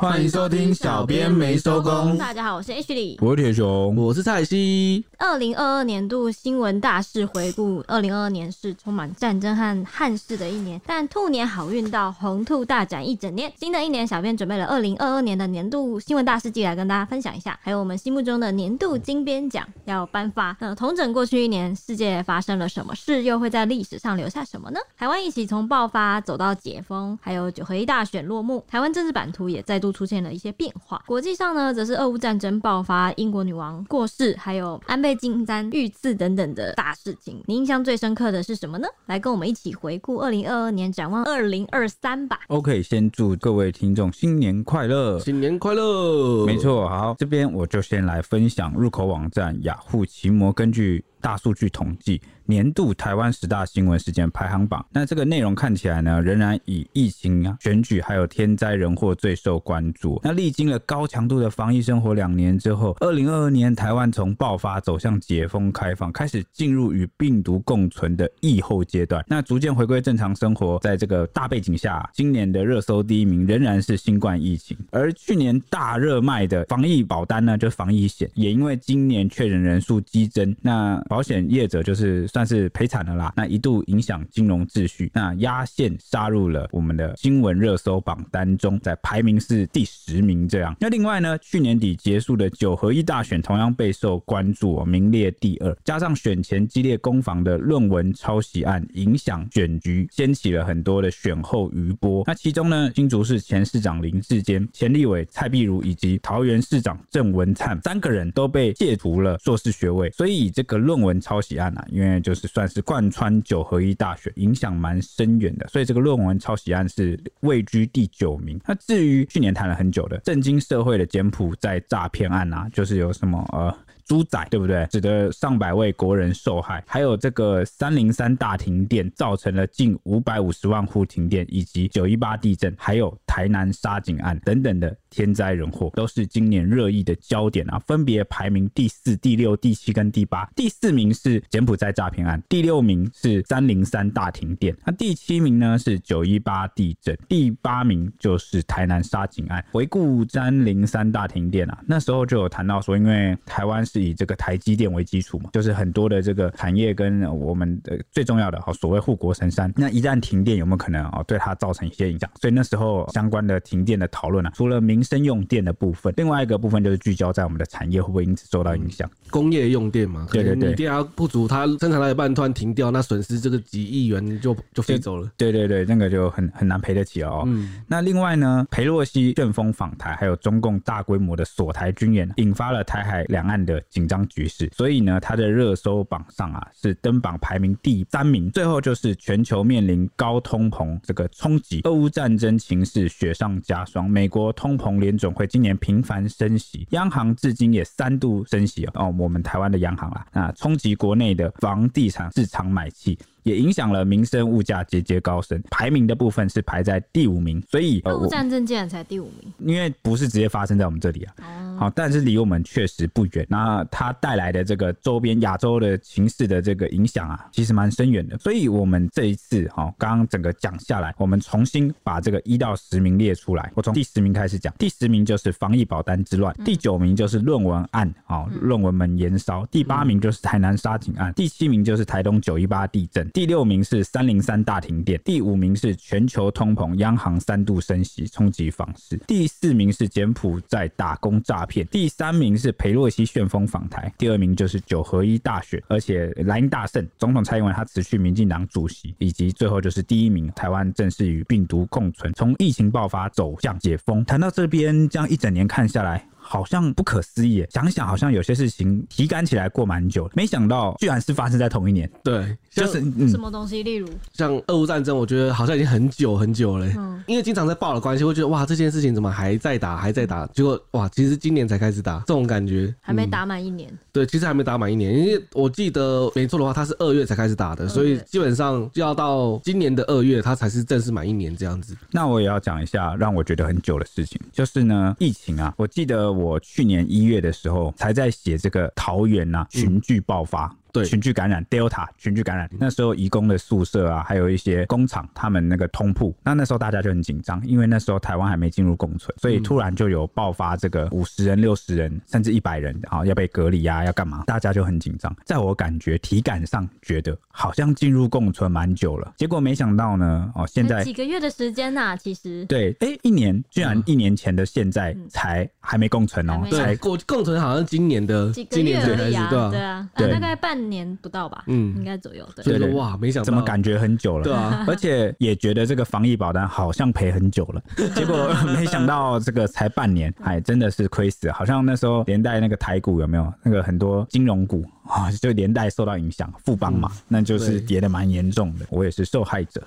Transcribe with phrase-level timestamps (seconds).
[0.00, 2.16] 欢迎收听小编没收工。
[2.16, 5.04] 大家好，我是 H 李，我是铁雄，我是蔡西。
[5.18, 13.52] 二零二二年度新闻大事回顾：二零二二年是充满战争和憾事的一年，但兔年好运到，红兔大展一整年。
[13.58, 20.56] 新的一年，小编准备了二零二二年的年度新闻大事记来跟大家分享一下，还有我们心目中的年度金编奖要颁发。
[20.60, 24.80] 那同整过去一年，世界发生了什么事，又会在历史上留下什么呢？
[24.96, 31.02] 台湾一起从爆发走到解封，还有九合一大选落幕，台湾政治版图也再度出现了一些变化。
[31.06, 37.42] 国际上呢，则是俄乌战争爆发，英国女王过世，还有安倍晋三遇刺等等的大事情。
[37.46, 38.88] 你印象最深刻的是什么呢？
[39.06, 42.40] 来跟我们一起回顾二零二二年，展望二零二三吧。
[42.48, 46.44] OK，先祝各位听众新年快乐，新年快乐。
[46.46, 52.20] 没错，好，这边我就先来分享入口网站雅虎奇摩根据大数据统计。
[52.46, 60.20] 年度台湾十大新闻事件排行榜，那这个内容看起来呢，仍然以疫情啊、选举还有天灾人祸最受关注。
[60.24, 69.24] 那历经了高强度的防疫生活两年之后，二零二二年台湾从爆发走向解封开放，开始进入与病毒共存的疫后阶段。
[69.28, 74.76] 那逐渐回归正常生活，在这个大背景下，今年的热搜第一名仍然是新冠疫情。
[74.90, 82.20] 而去年大热卖的防疫保单呢，就防疫险，也因为今年确诊人数激增，那保险业者就是。
[82.30, 90.76] 算是赔惨了啦，那一度影响金融秩序，那压线杀入了我们的新闻热搜榜单中，在排名是第十名这样。
[90.78, 95.76] 那另外呢，去年底结束的九合一大选同样备受关注，名列第二。
[95.82, 102.22] 加上选前激烈攻防的论文抄袭案，影响选局，掀起了很多的选后余波。
[102.28, 110.08] 那其中呢，新竹市前市长林智坚、前立委蔡壁如以及桃园市长郑文灿三个人都被戒除了硕士学位。
[110.10, 118.60] 所以以这个论文抄袭案啊，因为就是算是贯穿九合一大选，影响蛮深远的，所以这个论文抄袭案是位居第九名。
[118.66, 123.76] 那至于去年谈了很久的震惊社会的柬埔寨诈骗案啊，就是有什么呃。
[124.10, 124.88] 猪仔对不对？
[124.90, 137.78] 使得上百位国人受害，还有这个三零三大停电，造成了近五百五十万户停电，以及九一八地震，还有台南沙井案等等的天灾人祸，都是今年热议的焦点啊！
[137.86, 140.44] 分别排名第四、第六、第七跟第八。
[140.56, 149.64] 第四名是柬埔寨诈骗案，第六名是三零三大停电，那第七名呢是九一八地震，第八名就是台南沙井案。
[149.70, 159.72] 回顾三零三大停电啊，那时候就有谈到说，因为台湾是以这个台积电为基础嘛，就是很多的这个产业跟我们的最重要的哈，所谓护国神山。
[159.76, 162.30] 那一旦停电，有没有可能哦对它造成一些影响？
[162.40, 169.08] 所以那时候相关的停电的讨论啊，除了民生用电的部分，另外一个部分就是聚焦在我们的产业会不会因此受到影响？
[169.30, 175.30] 工业用电嘛，对对对，电压不足，它生产到一半突然停掉，那损失这个几亿元就就飞走了。
[175.36, 177.44] 对对对，那个就很很难赔得起哦。
[177.46, 183.79] 嗯，那另外呢，裴洛西旋风访台，还有中共大规模的锁台军演，引发了台海两岸的。
[183.88, 188.50] 紧张局势，所以呢，它的热搜榜上啊是登榜排名第三名。
[188.50, 194.08] 最后就是全球面临高通膨这个冲击，俄乌战争情势雪上加霜。
[194.08, 199.14] 美国通膨联总会今年频繁升息，央行至今也三度升息哦。
[199.18, 203.18] 我们台湾的央行啦，那冲击国内的房地产市场买气。
[203.42, 211.34] 也影响了民生物价节节高升，排名的部分是排在第五名，所以俄乌战争竟然才第五名，因为不是直接发生在我们这里啊，
[211.78, 233.29] 好、哦，但是离我们确实不远，那它带来的这个周边亚洲的情势的这个影响啊，其实蛮深远的，所以我们这一次哈，刚刚整个讲下来，我们重新把这个一到十名列出来，我从第十名开始讲，第十名就是防疫保单之乱，第九名就是论文案啊，论文门延烧，第八名就是台南沙井案，第七名就是台东九一八地震。
[233.32, 254.24] 第六名是三零三大停电，第五名是全球通膨，央行三度升息冲击房市，第四名是柬埔寨打工诈骗，第三名是裴洛西旋风访台，第二名就是九合一大选，而且蓝营大胜，总统蔡英文他辞去民进党主席，以及最后就是第一名，台湾正式与病毒共存，从疫情爆发走向解封。
[254.24, 256.26] 谈到这边，这样一整年看下来。
[256.50, 262.10] 好像不可思议，想想好像有些事情体感起来过蛮久了，没想到居然是发生在同一年。
[262.24, 266.88] 对，就是、嗯、什么东西，例如像俄乌战争，我觉得好像已经很久很久了。
[266.98, 270.44] 嗯，因为经常在报的关系，会觉得哇，这件事情怎么还在打，还在打？
[270.48, 273.98] 结果哇，其实今年才开始打，这种感觉还没打满一年、嗯。
[274.10, 281.96] 对，其实还没打满一年，因为我记得没错的话，他是二月才开始打的，所以基本上就要到今年的二月，他才是正式满一年这样子。
[282.10, 290.74] 那我也要讲一下让我觉得很久的事情，就是呢，疫情啊，我记得我去年一月的时候才在写这个桃园呐群聚爆发。
[290.92, 291.04] 对。
[291.04, 292.68] 群聚感染，Delta 群聚感染。
[292.78, 304.44] 那时候移工的宿舍啊，还有一些工厂，他们那个通铺，那那时候大家就很紧张，因为那时候台湾还没进入共存，所以突然就有爆发这个五十人、六十人，甚至一百人啊，要被隔离啊，要干嘛？
[304.46, 305.34] 大家就很紧张。
[305.44, 312.64] 在我感觉体感上，觉得好像进入共存蛮久了，结果没想到呢，哦，现在几个月的时间呐，其实。
[312.66, 322.62] 对，哎，一年居然一年前的现在才还没共存哦，才共共存好像今年的今年才开始，对啊，对啊，大概半年不到吧，嗯，应该左右的。
[322.62, 323.44] 对对，哇，没想到。
[323.44, 327.82] 怎么感觉很久了，对啊，而且也觉得这个防疫保单好像赔很久了，
[328.14, 334.84] 结果 没想到这个才半年，哎，真的是亏死，好像那时候连带那个台股有没有那个很多金融股。
[335.10, 339.82] 啊，就连带受到影响，富邦嘛，嗯、那就是跌的蛮严重的，我也是受害者。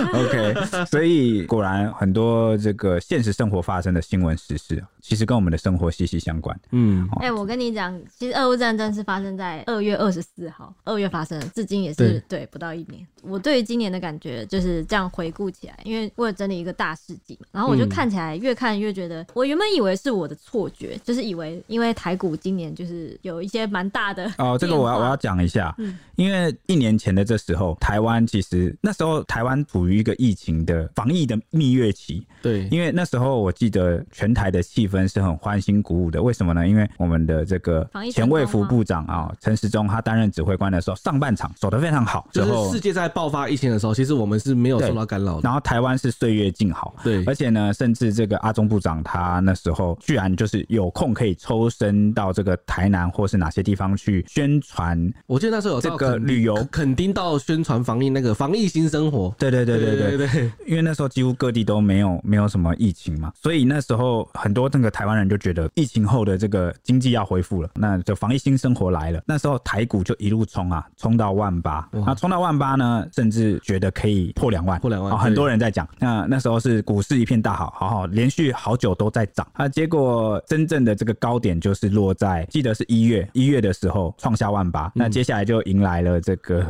[0.12, 6.58] OK，所以果然很多这个现实生活发生的新闻时事，其实跟我们的生活息息相关。
[6.72, 13.06] 嗯，哎、欸，我跟你讲，其实俄乌战争是发生在二月二十四号，二月发生，至今也是对，对不到一年。
[13.22, 36.66] 我对于今年的感觉就是这样回顾起来，因为为了整理一个大事迹，然后我就看起来越看越觉得，我原本以为是我的错觉，就是以为因为台股今年就是有一些蛮大的哦，这个我要我要讲一下，嗯，因为一年前的这时候，台湾其实那时候台湾处于一个疫情的防疫的蜜月期，对，因为那时候我记得全台的气氛是很欢欣鼓舞的，为什么呢？
[36.66, 56.56] 因为我们的这个前卫副部长啊陈时中他担任指挥官的时候，上半场走得非常好，就是世界在爆发疫情的时候，其实我们是没有受到干扰的，然后台湾是岁月静好，对，而且呢，甚至这个阿中部长他那时候居然就是有空可以抽身到这个台南或是哪些地方去宣传，我记得那时候有这个旅游。
[56.70, 60.28] 肯定到宣传防疫那个防疫新生活，对对对对对。
[60.28, 69.22] 对，因为那时候几乎各地都没有没有什么疫情嘛，所以那时候很多那个台湾人就觉得疫情后的这个经济要恢复了，那就防疫新生活来了。
[69.26, 75.88] 那时候台股就一路冲啊，冲到万八，那冲到万八呢，甚至觉得可以破两万，破两万，很多人在讲。
[75.98, 79.68] 那那时候是股市一片大好，好好连续好久都在涨啊。
[79.68, 86.66] 结果真正的这个高点就是落在记得是一月一月的时候创下万八，那接下来就迎来了这个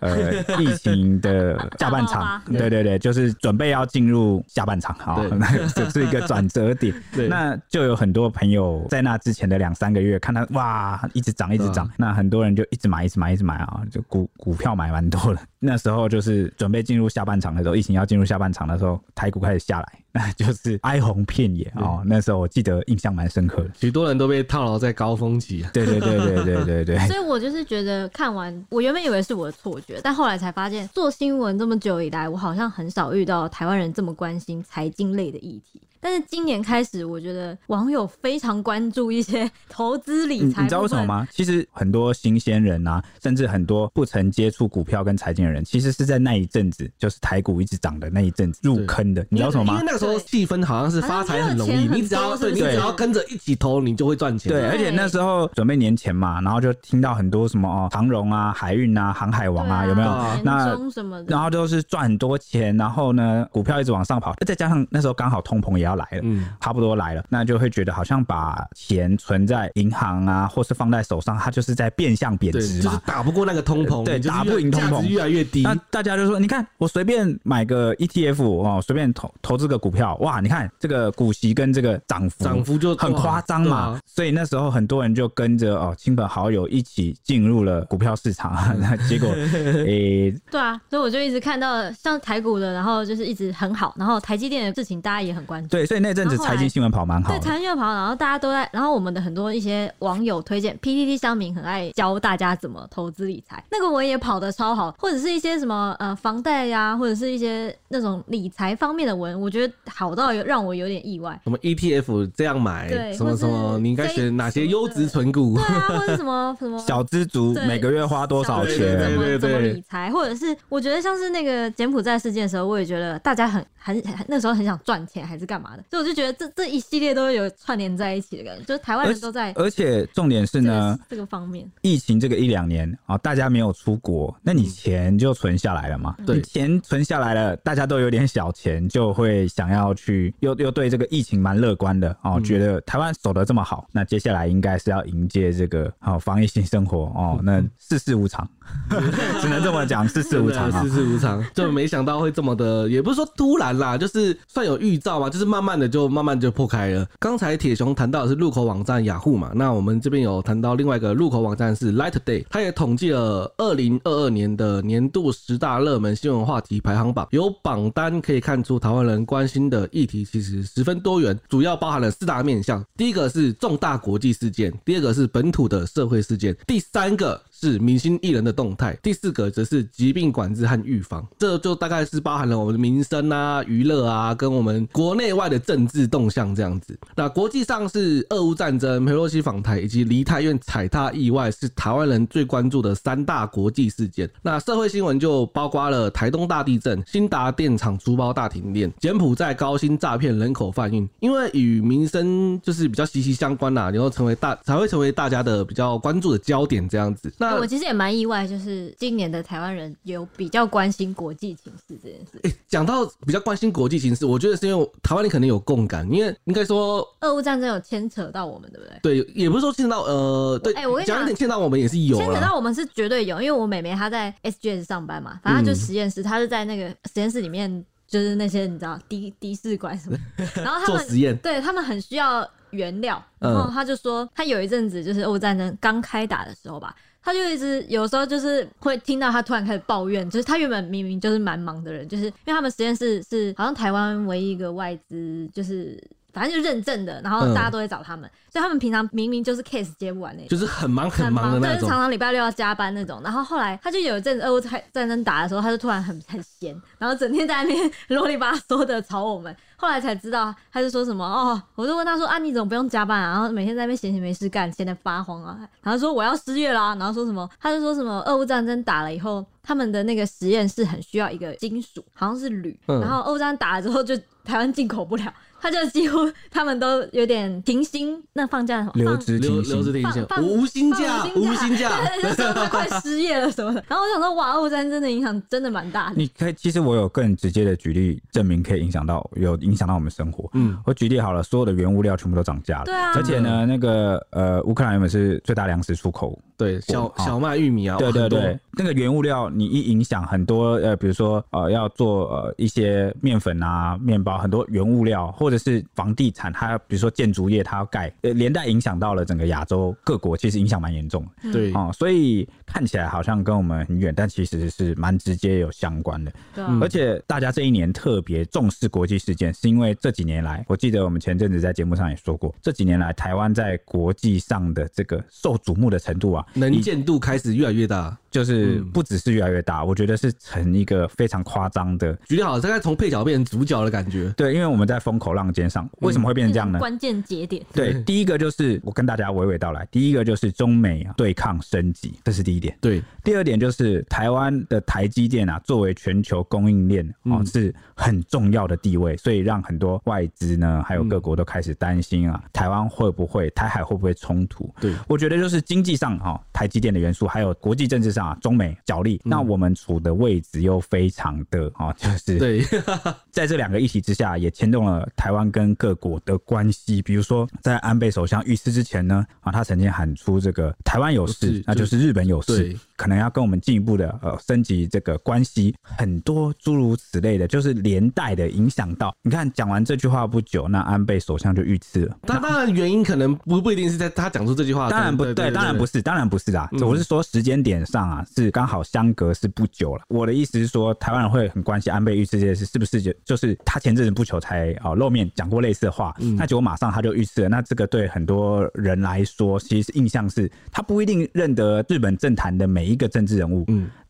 [0.00, 2.84] 呃疫情的下半场，对对。
[2.84, 6.94] 对，就是准备要进入下半场啊，那这是一个转折点。
[7.16, 15.40] 对，那就有很多朋友在那之前的两三个月，看他哇，一直涨，一直涨，那很多人就一直买，一直买，一直买啊，就股股票买蛮多了。
[15.64, 22.02] 那时候就是准备进入下半场的时候，疫情要进入下半场的时候，台股开始下来， 那就是哀鸿遍野哦。
[22.04, 25.64] 那时候我记得印象蛮深刻的，许多人都被套牢在高峰期。
[25.72, 26.98] 对对对对对对对。
[27.08, 35.80] 所以我就是觉得看完，我原本以为是我的错觉，但后来才发现，做新闻这么久以来，我好像很少遇到台湾人这么关心财经类的议题。
[36.04, 40.60] 但是今年开始，我觉得网友非常关注一些 投资理财。
[40.60, 41.26] 你知道为什么吗？
[41.30, 49.24] 其实很多新鲜人啊，甚至很多不曾接触股票跟财经的人，其实是在那一阵子，就是台股一直涨的那一阵子入坑的。
[49.30, 49.72] 你知道为什么吗？
[49.72, 54.52] 因为那个时候气氛好像是发财很容易，你只要对，你只要跟着一起投，你就会赚钱。
[54.52, 60.08] 对，而且那时候准备年前嘛，然后就听到很多什么哦，长荣啊、海运啊、航海王啊，有没有？
[60.44, 60.78] 那
[61.26, 75.62] 然后就是赚很多钱，然后呢，股票一直往上跑，再加上那时候刚好通膨也要来了，嗯，差不多来了，那就会觉得好像把钱存在银行啊，或是放在手上，它就是在变相贬值嘛，就是打不过那个通膨，对，打不赢通膨，越来越低。
[75.62, 83.74] 那大家就说，你看我随便买个 ETF 哦，随便投投资个股票，哇，你看这个股息跟这个涨幅，涨幅就很夸张嘛。
[83.74, 89.28] 啊、所以那时候很多人就跟着哦亲朋好友一起进入了股票市场，那 结果
[89.84, 111.38] 诶，欸、对啊，所以我就一直看到像台股的，然后就是一直很好，然后台积电的事情大家也很关注，对，所以那阵子财经新闻跑蛮好，对，财经新闻跑，然后大家都在，然后我们的很多一些网友推荐，PTT 乡民很爱教大家怎么投资理财，那个我也跑得超好，或者是一些什么呃房贷呀，或者是一些那种理财方面的文，我觉得好到有让我有点意外。
[111.44, 115.54] 什么 ETF 这样买，什么什么，你应该选哪些优质存股？
[115.54, 118.98] 对啊，或者什么 什么小资族每个月花多少钱？
[118.98, 120.10] 怎么怎么理财？
[120.10, 136.14] 或者是我觉得像是那个柬埔寨事件的时候，我也觉得大家很很那时候很想赚钱还是干嘛的，所以我就觉得这这一系列都有串联在一起的感觉，就是台湾人都在，而且重点是呢，这个方面，疫情这个一两年啊，大家没有出国，那你钱就存下来了嘛？
[136.26, 148.46] 对，钱存下来了，大家都有点小钱，就会想要去，又又对这个疫情蛮乐观的哦，觉得台湾守得这么好，那接下来应该是要迎接这个好防疫性生活哦，那世事无常，
[149.40, 155.44] 只能这么讲，世事无常， 世事无常， 就没想到会这么的，也不是说突然啦，就是算有预兆嘛，就是。
[155.54, 157.06] 慢慢的就慢慢就破开了。
[157.20, 177.40] 刚才铁雄谈到的是入口网站雅虎嘛，那我们这边有谈到另外一个入口网站是 Light Day，它也统计了二零二二年的年度十大热门新闻话题排行榜，由榜单可以看出台湾人关心的议题其实十分多元，主要包含了四大面向，第一个是重大国际事件，第二个是本土的社会事件，第三个。
[177.64, 186.98] 是明星艺人的动态，第四个则是疾病管制和预防，这就大概是包含了我们的民生啊、娱乐啊，跟我们国内外的政治动向这样子。
[187.16, 194.28] 那国际上是俄乌战争、佩洛西访台以及黎泰院踩踏意外，是台湾人最关注的三大国际事件。
[194.42, 207.32] 那社会新闻就包括了台东大地震、兴达电厂出包大停电、柬埔寨高薪诈骗人口贩运，因为与民生就是比较息息相关呐、啊，然后成为大才会成为大家的比较关注的焦点这样子。
[207.38, 212.40] 那我其实也蛮意外，就是今年的台湾人有比较关心国际情势这件事。
[212.44, 219.22] 哎、欸，讲到比较关心国际情势，我觉得是因为台湾人可能有共感，因为应该说俄乌战争有牵扯到我们，对不对？
[219.22, 230.16] 对，也不是说牵扯到呃，对，哎、欸，我跟你讲，一点牵扯到我们也是有，牵扯到我们是绝对有，因为我妹妹她在 SGS 上班嘛，反正她就实验室，她是在那个实验室里面，就是那些你知道滴滴试管什么，
[230.56, 236.94] 然后他们做实验，对他们很需要原料，然后他就说，他有一阵子就是俄乌战争刚开打的时候吧。
[237.24, 245.98] 他就一直有时候就是会听到他突然开始抱怨，就是他原本明明就是蛮忙的人，就是因为他们实验室是好像台湾唯一一个外资，就是
[246.32, 253.20] 反正就认证的，然后大家都会找他们，嗯、所以他们平常明明就是 case 接不完那种，就是很忙很忙的那种，就是常常礼拜六要加班那种。
[253.24, 259.56] 然后后来他就有一阵子俄乌战战争打的时候，他就突然很很闲，然后整天在那边 啰里吧嗦的吵我们。
[259.84, 263.32] 后来才知道，他就说什么哦，我就问他说啊，你怎么不用加班啊？
[263.32, 265.58] 然后每天在那边闲闲没事干，闲得发慌啊。
[265.82, 275.24] 然后说我要失业啦，然后说什么，他就说什么，俄乌战争打了以后，他们的那个实验室很需要一个金属，好像是铝，嗯、然后俄乌战争打了之后，就台湾进口不了。
[275.64, 281.90] 他就几乎他们都有点停薪，那放假留职停留职停薪，无薪假，无薪假，
[282.68, 283.82] 快失业了什么的。
[283.88, 286.16] 然后我想说，哇，俄乌战争的影响真的蛮大的。
[286.16, 290.50] 你可以，其实我有更直接的举例证明，可以影响到，有影响到我们生活。
[290.52, 292.84] 嗯，我举例好了，所有的原物料全部都涨价了。
[292.84, 293.12] 对啊。
[293.14, 296.38] 而且呢，那个呃，乌克兰原本是最大粮食出口。
[296.56, 311.52] 对，小小麦、玉米啊，对对对，那个原物料你一影响很多，呃，比如说呃，要做呃一些面粉啊、面包，很多原物料，或者是房地产，它比如说建筑业，它要盖，呃，连带影响到了整个亚洲各国，其实影响蛮严重的。
[311.52, 316.32] 对哦，所以看起来好像跟我们很远，但其实是蛮直接有相关的。
[316.54, 326.44] 对，而且大家这一年特别重视国际事件，是因为这几年来，我记得我们前阵子在节目上也说过，这几年来台湾在国际上的这个受瞩目的程度啊。
[326.54, 332.12] 能见度开始越来越大，就是不只是越来越大，嗯、我觉得是成一个非常夸张的。
[332.26, 334.32] 举例好了，大概从配角变成主角的感觉。
[334.36, 336.78] 对，因为我们在风口浪尖上，为什么会变成这样呢？
[336.78, 337.64] 关键节点。
[337.72, 339.86] 对，第一个就是我跟大家娓娓道来。
[339.90, 342.76] 第一个就是中美对抗升级，这是第一点。
[342.80, 354.72] 对，第二点就是台湾的台积电啊，作为全球供应链哦，是很重要的地位，所以让很多外资呢，还有各国都开始担心啊，台湾会不会台海会不会冲突？
[354.80, 362.62] 对，我觉得就是经济上哈，台积电的元素，还有国际政治上啊，中美角力，那我们处的位置又非常的啊，就是对，
[363.30, 367.02] 在这两个议题之下，也牵动了台湾跟各国的关系。
[367.02, 379.14] 比如说，在安倍首相遇刺之前呢，啊，他曾经喊出这个台湾有事，那就是日本有事，可能要跟我们进一步的呃升级这个关系，很多诸如此类的，就是连带的影响到。
[379.22, 382.16] 你看，讲完这句话不久，那安倍首相就遇刺了。
[382.22, 386.68] 那当然原因可能不不一定是在他讲出这句话，当然不对，当然不是，当然不是啦。
[386.80, 387.22] 我是说。
[387.34, 390.04] 时间点上啊，是刚好相隔是不久了。
[390.08, 397.48] 我的意思是说，台湾人会很关心安倍遇刺这件事，是不是就就是他前阵子不久才啊露面讲过类似的话，嗯、那结果马上他就遇刺了。
[397.48, 403.64] 那这个对很多人来说，其实印象是他不一定认得日本政坛的每每一个政治人物。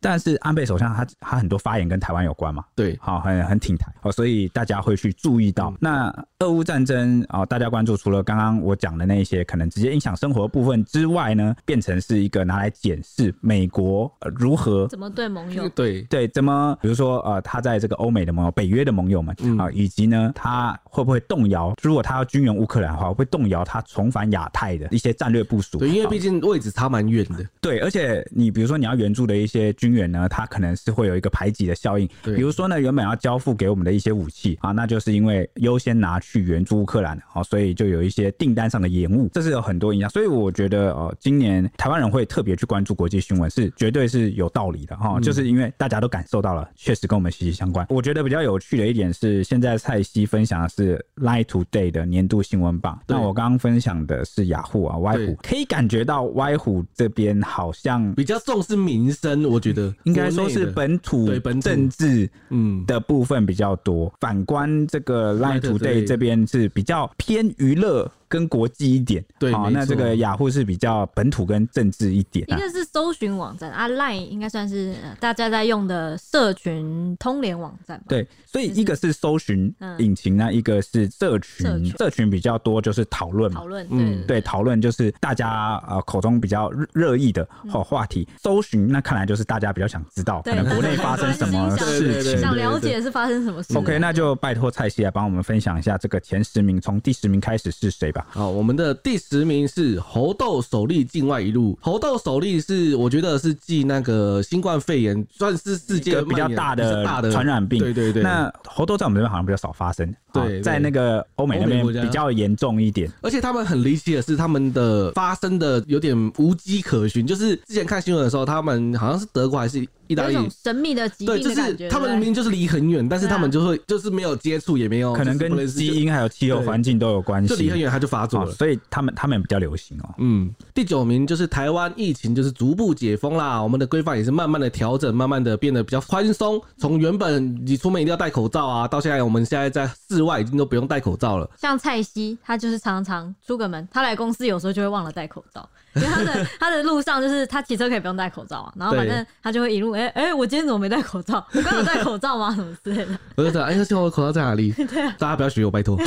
[0.04, 2.62] 但是安倍首相他他很多发言跟台湾有关嘛？
[2.76, 5.70] 对，好，很很挺台哦，所以大家会去注意到。
[5.70, 21.72] 嗯、那俄乌战争啊，大家关注除了刚刚我讲的那些可能直接影响生活的部分之外呢，变成是一个拿来检视美国如何怎么对盟友，对对，怎么比如说呃，他在这个欧美的盟友、北约的盟友们啊，以及呢，他会不会动摇？
[21.80, 25.78] 如果他要军援乌克兰的话，会动摇他重返亚太的一些战略部署？
[25.78, 27.42] 对，因为毕竟位置差蛮远的。
[27.62, 32.08] 对，而且你比如说你要援助的一些军员呢，它可能是会有一个排挤的效应。
[32.22, 40.10] 对比如说呢，原本要交付给我们的一些武器啊，那就是因为优先拿去援助乌克兰，好，所以就有一些订单上的延误，这是有很多影响。
[40.10, 47.86] 所以我觉得，呃，今年台湾人会特别去关注国际新闻，是绝对是有道理的哈，就是因为大家都感受到了，确实跟我们息息相关。
[47.88, 61.28] 我觉得比较有趣的一点是，现在蔡西分享的是 Line Today 的年度新闻榜，那我刚刚分享的是雅虎啊 Y 虎，可以感觉到 Y 虎这边好像比较重视民生，我觉得应该说是本土
[61.60, 64.12] 政治嗯的部分比较多。
[64.20, 68.10] 反观这个 Line Today 这边是比较偏娱乐。
[68.34, 72.44] 跟国际一点，对，好，那这个雅虎是比较本土跟政治一点。
[72.48, 78.02] 一个是搜寻网站啊，Line 应该算是大家在用的社群通联网站。
[78.08, 88.26] 对，所以一个是搜寻引擎呢，一个是社群，社群比较多就是讨论，讨论，嗯，对，讨论就是大家呃口中比较热议的好话题。
[88.42, 93.78] 搜寻那看来就是大家比较想知道，可能国内发生什么 事情，想了解是发生什么事。
[93.78, 98.12] OK，那就拜托蔡西来帮我们分享一下这个前十名，从第十名开始是谁？
[98.28, 101.78] 好，我们的第十名是猴痘首例境外移入。
[101.80, 107.78] 猴痘首例是我觉得是继那个新冠肺炎算是世界比较大的传染病。
[107.78, 108.22] 对对对。
[108.22, 110.12] 那猴痘在我们这边好像比较少发生。
[110.32, 113.08] 对，在那个欧美那边比较严重一点。
[113.22, 117.24] 而且他们很离奇的是，他们的发生的有点无迹可寻。
[117.24, 128.52] 就是之前看新闻的时候，他们好像是德国还是意大利神秘的疾病，对，就是他们明明就是离很远，但是他们就会就是没有接触，也没有可能跟基因还有气候环境都有关系，就离很远他就发作了。
[128.52, 130.14] 所以他们他们比较流行哦。
[130.18, 136.60] 嗯，第九名就是台湾疫情就是逐步解封啦，我们的规范也是慢慢的调整，慢慢的变得比较宽松。
[136.76, 141.48] 从原本你出门一定要戴口罩啊，到现在我们现在在室外已经都不用戴口罩了。
[141.56, 145.68] 像蔡西，他就是常常出个门，他来公司有时候就会忘了戴口罩。
[146.00, 151.44] 因为他的他的路上就是他骑车可以不用戴口罩啊，然后反正他就会一路哎哎、欸欸，我今天怎么没戴口罩？
[151.54, 152.54] 我刚刚有戴口罩吗？
[152.54, 153.18] 什么之类的。
[153.36, 154.72] 我就在哎，现在我的口罩在哪里？
[154.88, 155.98] 对啊，大家不要学我，拜托。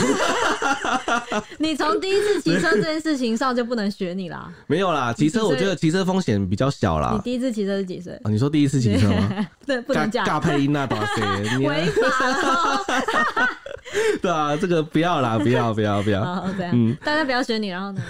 [1.58, 4.52] 你从第一次骑车这件事情上就不能学你啦。
[4.68, 7.12] 没有啦，骑车我觉得骑车风险比较小啦。
[7.14, 8.20] 你第一次骑车是几岁？
[8.26, 9.48] 你说第一次骑车吗？
[9.66, 10.26] 对，不能讲。
[10.26, 11.58] 尬配音那多少岁？
[11.68, 12.84] 违法了。
[14.22, 16.24] 对啊，这个不要啦，不要不要不要。
[16.24, 16.72] 好，这样。
[16.74, 18.02] 嗯，大家不要学你，然后呢？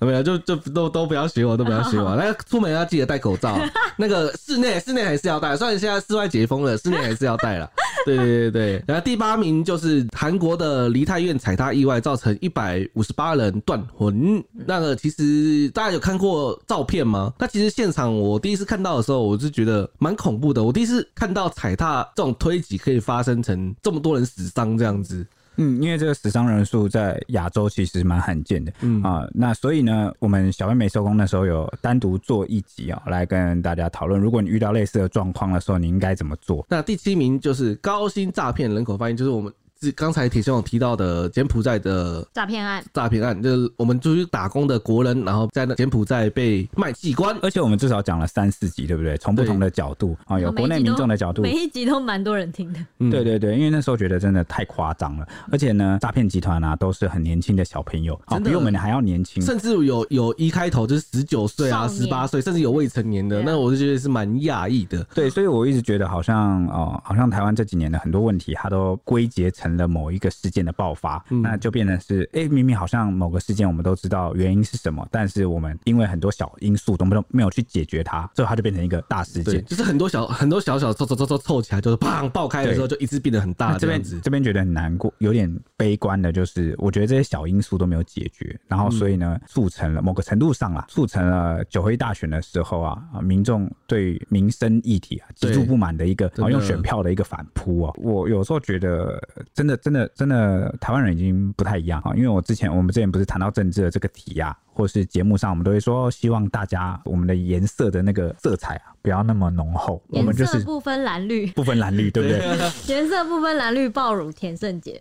[0.00, 2.14] 没有，就就都都不要学我，都不要学我。
[2.16, 3.58] 那出门要记得戴口罩。
[3.96, 7.70] 那个室内室内还是要戴，虽然现在室外解封了，室内还是要戴了。
[8.04, 8.84] 对对对对。
[8.86, 14.44] 然后第八名就是韩国的梨泰院踩踏意外，造成一百五十八人断魂。
[14.52, 17.32] 那个其实大家有看过照片吗？
[17.38, 20.62] 那其实现场我第一次看到的时候，我是觉得蛮恐怖的。
[20.62, 25.26] 我第一次看到踩踏这种推挤可以发生成这么多人死伤这样子。
[25.56, 36.64] 嗯，因为这个死伤人数在亚洲其实蛮罕见的，嗯啊，那所以呢，我们小妹妹收工的时候有单独做一集啊、喔，来跟大家讨论，如果你遇到类似的状况的时候，你应该怎么做？
[36.68, 39.52] 那第七名就是高薪诈骗人口发现，就是我们。
[39.80, 49.16] 是刚才铁兄有提到的柬埔寨的诈骗案，诈骗案就是我们出去打工的国人，然后在那柬埔寨被卖器官，而且我们至少讲了三四集，对不对？
[49.18, 52.80] 从不同的角度啊，有国内民众的角度，每一集都蛮多人听的。
[53.10, 65.04] 对对对，因为那时候觉得真的太夸张了，而且呢，诈骗集团啊都是很年轻的小朋友，啊，比我们还要年轻，甚至有有一开头就是十九岁啊、十八岁，甚至有未成年的，那我就觉得是蛮讶异的。
[65.14, 70.26] 对，所以我一直觉得好像哦，好像台湾这几年的很多问题，它都归结成了某一个。
[70.36, 79.64] 事件的爆发，那就变成是，哎、欸，明明好像某个事件我们都知道原因是什么，但是我们因为很多小因素都没有没有去解决它，最后它就变成一个大事件。
[79.64, 83.78] 就是很多小很多小小凑凑凑凑凑起来，就是砰爆开的时候，就一直变得很大。
[83.78, 97.92] 这边这边觉得很难过，有点悲观的，就是我觉得这些小因素都没有解决，然后所以呢，促成了某个程度上啊，促成了九合一大选的时候啊，民众对民生议题啊极度不满的一个，然后用选票的一个反扑啊。
[97.96, 99.18] 我有时候觉得，
[99.56, 100.72] 真的真的真的。
[100.80, 112.40] 台湾人已经不太一样啊，因为我之前我们之前不是谈到政治的这个题啊，或是节目上，我们都会说希望大家我们的颜色的那个色彩啊，不要那么浓厚，我们就是不分蓝绿，不分蓝绿，对不对？
[112.92, 115.00] 颜色不分蓝绿，爆乳田胜杰，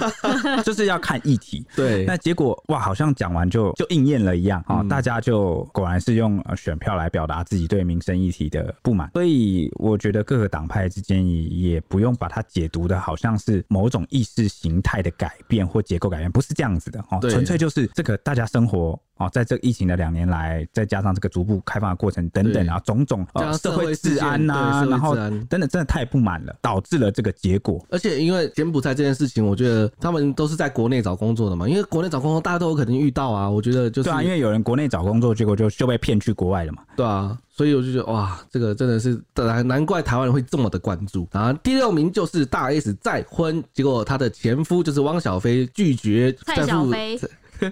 [0.64, 1.62] 就是要看议题。
[1.76, 18.98] 对，那结果哇，好像讲完就就应验了一样啊，大家就果然是用选票来表达自己对民生议题的不满，所以我觉得各个党派之间也也不用把它解读的好像是某种意识形态的改变或结构改变，不是这样子的哦，纯粹就是这个大家生活。
[19.16, 23.24] 哦，在这个疫情的两年来，再加上这个逐步开放的过程等等啊，种种
[23.62, 27.84] 社会治安呐，然后等等，真的太不满了，导致了这个结果。
[27.90, 33.48] 而且因为柬埔寨这件事情，我觉得他们都是在国内找工作的嘛，因为国内找工作大家都有可能遇到啊。
[33.48, 36.82] 我觉得就是对啊，因为有人国内找工作，结果就就被骗去国外了嘛。
[36.96, 41.28] 对啊，所以我就觉得哇，这个真的是难难怪台湾人会这么的关注。
[41.30, 47.16] 然后第六名就是大 S 再婚，结果她的前夫就是汪小菲拒绝蔡小菲。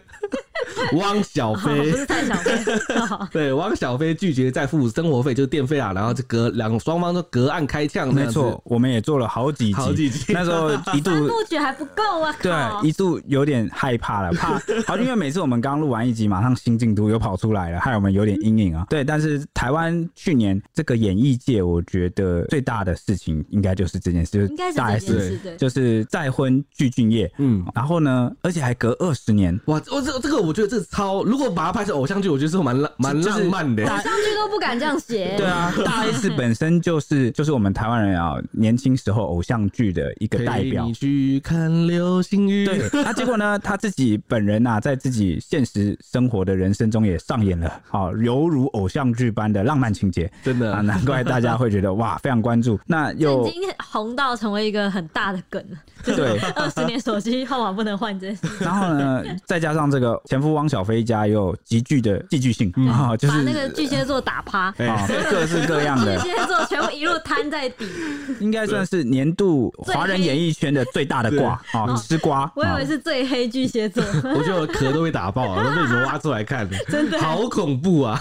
[0.95, 2.65] 汪小菲、 哦、不是蔡小菲，
[3.33, 8.13] 对，汪小菲拒绝再付生活费，就是电费啊，然后就隔两双方都隔岸开枪。
[8.15, 18.87] 没错，我们也做了好几集，好几集，那时候一度三部曲还不够啊，对，一度有点害怕了，怕，好，因为每次我们刚录完一集，马上新进度又跑出来了，害我们有点阴影啊。
[18.89, 33.83] 对，但是台湾去年这个演艺界，我觉得最大的事情应该就是这件事，应该是大件事，就是再婚具俊业，嗯，然后呢，而且还隔二十年，哇，我这这个我觉得这超，如果把它拍成偶像剧，我觉得是蛮浪蛮浪漫的。
[33.83, 35.35] 偶像剧都不敢这样写。
[35.37, 40.85] 对啊，大 S 本身就是就是我们台湾人啊，年轻时候偶像剧的一个代表。
[40.85, 42.67] 你去看流星雨。
[42.67, 50.31] 对，那结果呢， 他自己本人啊，在自己现实生活的人生中也上演了好，犹如偶像剧般的浪漫情节。
[50.43, 52.79] 真的啊，难怪大家会觉得哇，非常关注。
[52.87, 55.79] 那又已经红到成为一个很大的梗了。
[56.05, 58.65] 对， 二十年手机号码不能换这件事。
[58.65, 67.87] 然后呢，再加上这个前夫汪小菲家也有极具的戏剧性啊、嗯，就是把那个巨蟹座打趴啊， 各式各样的巨蟹座全部一路摊在底，
[68.41, 72.51] 应该算是年度华人演艺圈的最大的瓜啊，吃瓜。
[72.57, 74.03] 我以为是最黑巨蟹座，
[74.35, 78.21] 我觉得我壳都被打爆了，都被你们挖出来看， 真的好恐怖啊！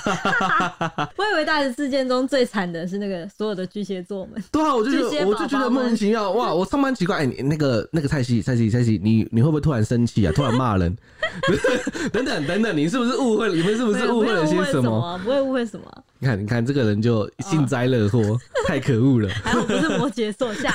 [1.18, 4.42] 我以为大的事件中最惨的是那个所有的巨蟹座们。
[4.52, 6.54] 对啊，我就觉得我就觉得莫名其妙哇！
[6.54, 10.32] 我上班奇怪，哎，那个那个蔡西蔡西蔡西，你你会不会突然生气啊？
[10.36, 10.96] 突然骂人？
[12.12, 13.56] 等等等等，你是不是误会了？
[13.56, 15.20] 你们是不是误会了些什么？
[15.24, 15.86] 不会误会什么？
[16.20, 18.20] 你看，你看这个人就幸灾乐祸，
[18.68, 19.30] 太可恶了。
[19.44, 20.72] 还好不是摩羯座下。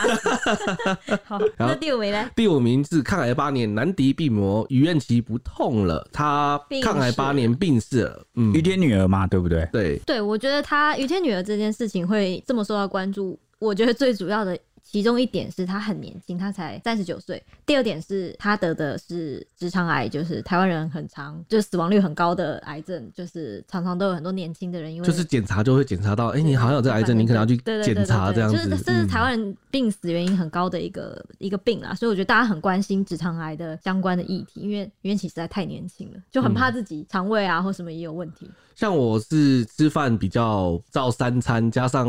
[1.24, 2.30] 好，那第五名呢？
[2.34, 8.26] 第五名是抗癌八年难敌病魔于愿琪不痛了，他抗癌八年病逝了。
[8.34, 9.68] 嗯，于天女儿嘛，对不对？
[9.72, 14.58] 对对，我觉得他于天女儿这件事情会这么受到关注，我觉得最主要的。
[14.88, 17.42] 其中一点是他很年轻，他才三十九岁。
[17.66, 28.56] 第二点是他得的是直肠癌，就是台湾人很常，就是死亡率很高的癌症，就是常常都有很多年轻的人因为就是检查就会检查到，哎、欸，你好像有这个癌症，你可能要去检查这样子。
[28.56, 38.48] 就是这是台湾人病死原因很高的一个、嗯、一个病啦，所以我觉得大家很关心直肠癌的相关的议题，因为于愿琪实在太年轻了，就很怕自己肠胃啊或什么也有问题。
[38.76, 42.06] 像我是吃饭比较照三餐，加上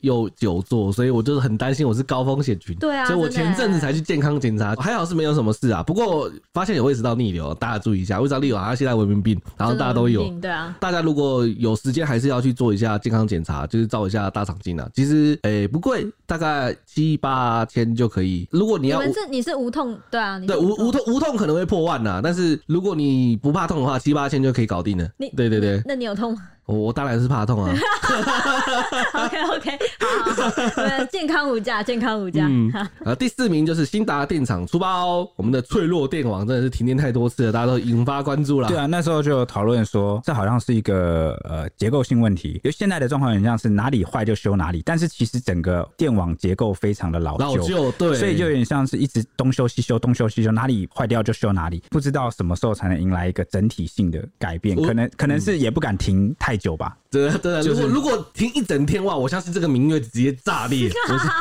[0.00, 2.76] 又久坐，所以我就是很担心我是高风险群。
[2.76, 5.82] 对啊，所以我前阵子才去健康检查，还好是没有什么事啊。
[5.82, 10.28] 不过发现有胃食道逆流，大家注意一下，胃食道逆流好像现在文明病，然后大家都有。
[10.40, 14.86] 对啊，大家如果有时间还是要去做一下健康检查，就是照一下大肠镜啊。
[14.94, 18.46] 其实诶、欸、不贵，大概七八千就可以。
[18.50, 25.08] 如果你要，你是你是无痛，对啊，对无无痛无痛可能会破万呐，但是如果你不怕痛的话，七八千就可以搞定了。
[25.16, 26.48] 你对对对，那你有痛吗？
[26.78, 27.74] 我当然是怕痛啊。
[29.14, 32.46] OK OK，好，好，好，健康无价，健康无价。
[32.48, 32.72] 嗯，
[33.04, 38.68] 呃，第四名就是兴达电厂出包，我们的脆弱电网真的是停电太多次了，大家都引发关注了。
[38.68, 56.96] 对啊，那时候就讨论说，这好像是一个呃结构性问题，因为现在的状况很像是哪里坏就修哪里，但是其实整个电网结构非常的老旧，老旧，对，所以就有点像是一直东修西修，东修西修，哪里坏掉就修哪里，不知道什么时候才能迎来一个整体性的改变，可能可能是也不敢停太久吧。
[57.10, 60.88] 对对，如果如果停一整天哇，我相信这个民乐直接炸裂。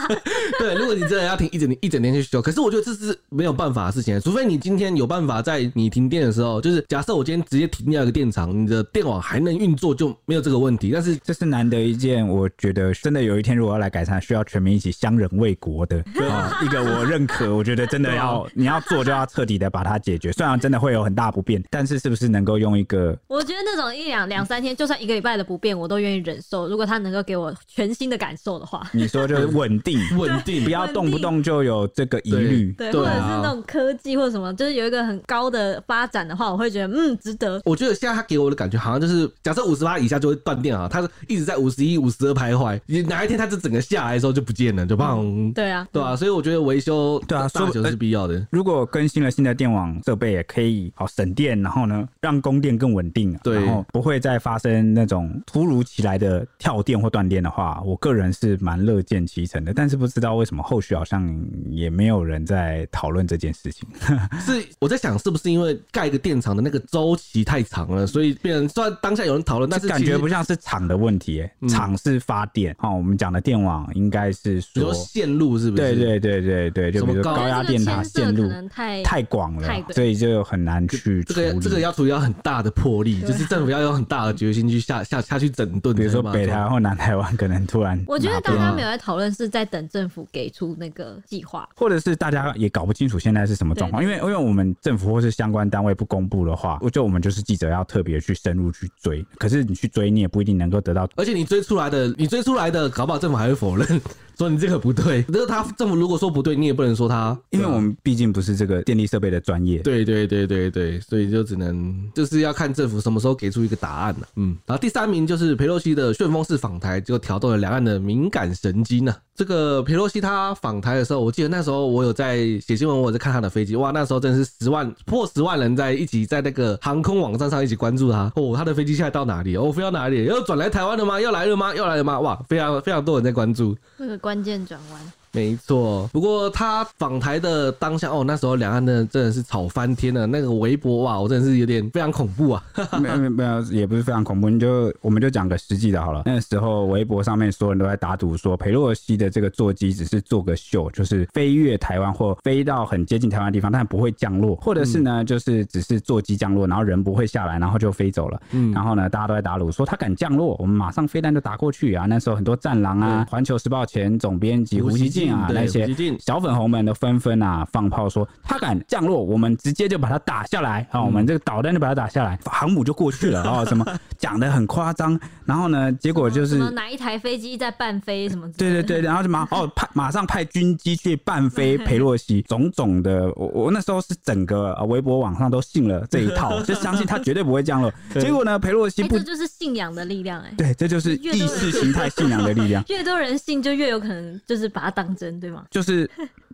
[0.58, 10.90] 对，如果你真的要停一整天一整天去修，可是我觉得这是没有办法的事情，除非你今天有办法在你停电的时候，就是假设我今天直接停掉一个电厂，你的电网还能运作，就没有这个问题。
[10.92, 20.32] 但是这是难得一件，我觉得真的有一天如果要来改善，需要全民一起相忍为国的啊， 一个我认可，我觉得真的要你要做就要彻底的把它解决。
[20.32, 23.16] 虽然真的会有很大不便，但是是不是能够用一个？
[23.28, 26.68] 我觉得那种一两两三天，就算一个礼拜的不便，我都愿意忍受。
[26.70, 37.62] 如果他能够给我全新的感受的话，你说就是稳定， 稳定，不要动不动就有这个疑虑，对，或者是那种科技或者什么，就是有一个很高的发展的话，我会觉得嗯，值得。
[37.66, 45.54] 我觉得现在他给我的感觉好像就是，假设五十八以下就会断电啊，他是一直在五十一、五十二徘徊，你哪一天他这整个下来的时候就不见了，就砰、嗯。
[45.54, 48.48] 对啊，对啊，所以我觉得维修对啊，大修是必要的、欸。
[48.52, 56.46] 如果更新了新的电网设备，也可以好省电，然后呢，让供电更稳定，对，然后不会再发生那种突如其来的。
[56.58, 61.26] 跳电或断电的话，我个人是蛮乐见其成的，但是不知道为什么后续好像
[61.70, 63.88] 也没有人在讨论这件事情。
[64.46, 72.76] 是我在想，是不是因为盖一个电厂的那个周期太长了，所以变成虽然当下有人讨论，但是感觉不像是厂的问题、欸，厂、嗯、是发电。
[72.78, 75.96] 好，我们讲的电网应该是说线路是不是？
[75.96, 81.24] 对对对对对，就比如高压电塔线路太太广了，所以就很难去。
[81.24, 85.94] 这个这个要处理要很大的魄力，就是政府要有很大的决心去须下下下去整顿。
[85.96, 99.26] 比如说北台湾或南台湾，可能突然，我觉得大家没有在讨论，是在等政府给出那个计划，或者是大家也搞不清楚现在是什么状况，因为因为我们政府或是相关单位不公布的话，我觉得我们就是记者要特别去深入去追。
[99.38, 104.02] 可是你去追，你也不一定能够得到，而且你追出来的，你追出来的，搞不好政府还会否认。
[104.40, 109.80] 说你这个不对，那 他政府如果说不对，你也不能说他，因为我们毕竟不是这个电力设备的专业。
[109.80, 114.28] 对对对对对，所以就只能就是要看政府什么时候给出一个答案了。
[114.38, 119.14] 嗯，然后第三名就是裴洛西的旋风式访台，就挑动了两岸的敏感神经呢。
[119.36, 128.32] 这个裴洛西他访台的时候，我记得那时候我有在写新闻，我在看他的飞机，哇，那时候真是十万破十万人在一起在那个航空网站上一起关注他。
[128.36, 129.56] 哦，他的飞机现在到哪里？
[129.56, 130.26] 哦，飞到哪里？
[130.26, 131.20] 要转来台湾了吗？
[131.20, 131.74] 要来了吗？
[131.76, 132.20] 要来了吗？
[132.20, 133.76] 哇，非常非常多人在关注。
[133.98, 135.19] 那个关关键转弯。
[135.40, 140.28] 没错，不过他访台的当下哦，那时候两岸的真的是吵翻天了。
[140.28, 142.64] 那个微博哇，我真的是有点非常恐怖啊！
[143.02, 146.24] 没 有没有，也不是非常恐怖，你就我们就讲个实际的好了。
[146.26, 158.42] 那个时候微博上面所有人都在打赌说，裴洛西的这个座机只是做个秀，就是飞越台湾或飞到很接近台湾的地方，但不会降落，或者是呢，就是只是座机降落，然后人不会下来，然后就飞走了。
[158.52, 162.06] 嗯，然后呢，大家都在打赌说他敢降落，我们马上飞弹就打过去啊！
[162.10, 165.90] 那时候很多战狼啊，《环球时报》前总编辑胡锡进啊，那些。
[166.20, 171.02] 小粉红们都纷纷啊放炮说他敢降落，我们直接就把他打下来啊！
[171.02, 173.66] 我们这个导弹就把他打下来，航母就过去了啊！
[173.66, 173.86] 什么
[174.18, 178.50] 讲的很夸张，然后呢，结果就是哪一台飞机在半飞什么？
[178.54, 187.92] 对对对，然后就马 哦派马上派军机去半飞 裴洛西，种种的，我我那时候是整个微博网上都信了这一套，就相信他绝对不会降落。
[188.14, 190.54] 结果呢，裴洛西不，这就是信仰的力量哎！
[190.58, 195.64] 对，这就是意识形态信仰的力量，越多人信，就越有可能就是把它当真，对吗？
[195.70, 196.10] 就是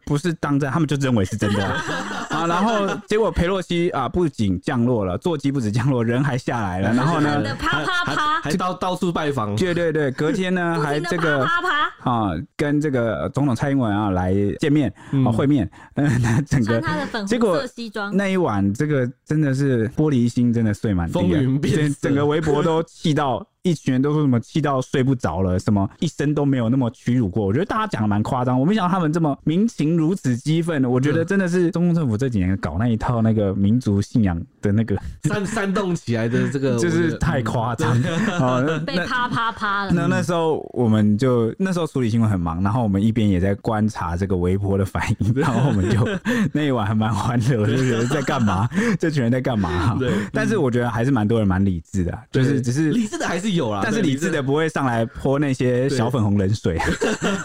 [0.05, 1.83] 不是当真，他们就认为是真的啊，
[2.29, 2.47] 啊！
[2.47, 6.93] 然后结果佩洛西啊，不仅降落了，座机不止降落，人还下来了。
[6.93, 9.55] 然后呢，啪啪啪，还到到处拜访。
[9.55, 11.69] 对对对，隔天呢，还这个啪啪
[12.01, 14.93] 啪啊，跟这个总统蔡英文啊来见面
[15.25, 15.69] 啊会面。
[15.95, 16.81] 嗯，那整个
[17.25, 23.45] 结果西装那一晚，这个真的是玻璃心真的碎满地，风云变，整个微博都气到。
[23.65, 27.43] 一群人都说什么气到睡不着了，什么一生都没有那么屈辱过。
[27.43, 30.87] 我觉得大家讲的蛮夸张，我没想到他们这么民情如此激愤的。
[30.87, 39.91] 我觉得真的是中共政府这几年搞那一套那个民族信仰的那个煽煽动起来的这个， 就是太夸张了， 被啪啪啪了。
[39.91, 46.07] 那那时候我们就那时候处理新闻很忙，然后我们一边也在观察这个微博的反应， 然后我们就
[46.53, 48.69] 那一晚还蛮欢乐，我就觉得在干嘛？
[48.99, 49.95] 这群人在干嘛？
[49.97, 53.54] 对，但是我觉得还是蛮多人蛮理智的，就是只是理智的还是。
[53.55, 56.77] 有啦，但是理智的不会上来泼那些小粉红冷水，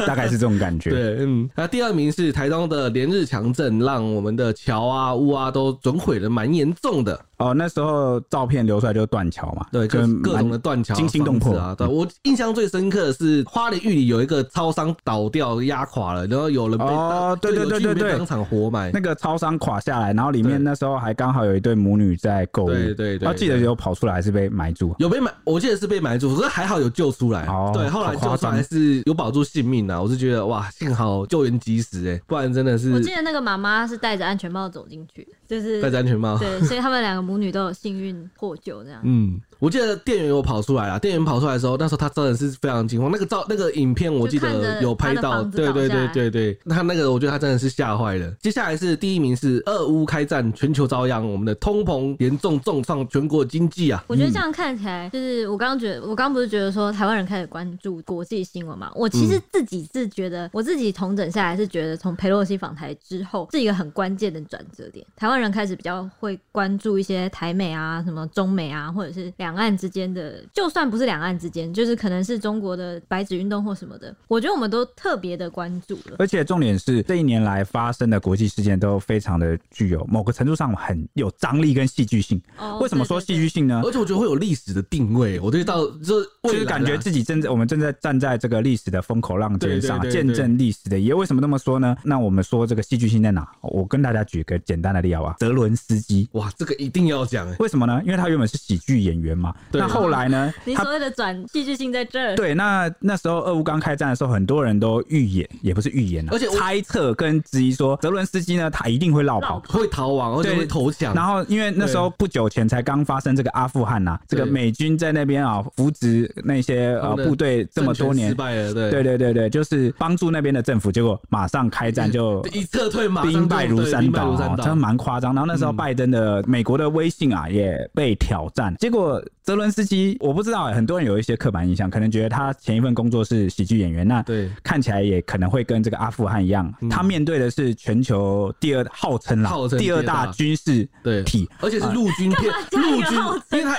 [0.06, 0.90] 大概是这种感觉。
[0.90, 7.18] 对，嗯，那第二名是台东的连日强震，让我们的桥啊、屋啊都损毁的蛮严重的。
[7.38, 11.74] 哦，那时候照片流出来就是断桥嘛，对，就是各种的断桥，惊心动魄啊。
[11.76, 18.90] 对，我印象最深刻的是花莲玉里有一个超商倒掉压垮了，然后有人被哦，对对对对对，当场活埋。
[18.92, 24.94] 那个超商垮下来，然后里面那时候还刚好有一对母女在购物，对对对，我记得有跑出来还是被埋住？
[24.98, 27.46] 有被埋，我记得是被埋住，可是还好有救出来。
[27.46, 32.92] 哦，对，后来救出来是有保住性命啊，我是觉得哇，幸好救援及时哎，不然真的是。
[32.92, 38.10] 我记得那个妈妈是戴着安全帽走进去，就是戴着安全帽，对，所以他们两个母女都有幸运。
[38.36, 39.40] 获救这样，嗯。
[39.58, 43.10] 我记得店员有跑出来了，店员跑出来的时候，那时候他真的是非常惊慌。
[43.12, 48.30] 那个照那个影片，我记得有拍到，对对对对对，他那个我觉得他真的是吓坏了。
[48.40, 54.02] 接下来是第一名是俄乌开战，全球遭殃，我们的通膨严重重创全国经济啊。
[54.06, 58.90] 我觉得这样看起来，就是我刚刚觉得，我刚刚不是觉得说台湾人开始关注国际新闻嘛？
[58.94, 65.04] 我其实自己是觉得，我自己重整下来是觉得，从裴洛西访台之后，是一个很关键的转折点。
[65.16, 70.44] 台湾人开始比较会关注一些台美啊、什么中美啊，或者是两岸之间的。
[70.52, 76.16] 就算不是两岸之间，就是可能是中国的白纸运动或什么的，我觉得我们都特别的关注了。
[76.18, 82.40] 而且重点是这一年来发生的国际事件都非常的具有某个程度上很有张力跟戏剧性。
[82.58, 83.80] 哦，为什么说戏剧性呢？
[83.84, 85.38] 而且我觉得会有历史的定位。
[85.40, 91.12] 我觉得到这，就是感觉自己正在我们正在站在这个历史的风口浪尖上，见证历史的也。
[91.12, 91.94] 为什么那么说呢？
[92.02, 93.46] 那我们说这个戏剧性在哪？
[93.60, 96.26] 我跟大家举个简单的例子啊，泽伦斯基。
[96.32, 97.46] 哇，这个一定要讲。
[97.58, 98.00] 为什么呢？
[98.06, 99.54] 因为他原本是喜剧演员嘛。
[99.72, 100.30] 那后来。
[100.30, 100.54] 呢？
[100.64, 102.36] 你所谓的转戏剧性在这儿？
[102.36, 111.12] 对，那那时候俄乌刚开战的时候，很多人都预言，也不是预言啊，而且猜测跟质疑说，泽伦斯基呢，他一定会落跑，会逃亡，而且会投降。
[111.14, 125.34] 然后，因为那时候不久前才刚发生这个阿富汗呐、啊，这个美军在那边啊扶植那些呃部队这么多年，失败了，对，对对对对，就是帮助那边的政府，结果马上开战 就一撤退，兵败如山倒，真的蛮夸张。
[125.34, 134.50] 然后那时候拜登的美国的威信啊也被挑战，结果泽伦斯基，我不知道，很多人有一些刻板印象，可能觉得他前一份工作是喜剧演员，那对。
[134.62, 141.22] 看起来也可能会跟这个阿富汗一样，他面对的是全球第二号称啦，第二大军事对。
[141.22, 143.18] 体，而且是陆军 片，陆军，
[143.52, 143.76] 因为他。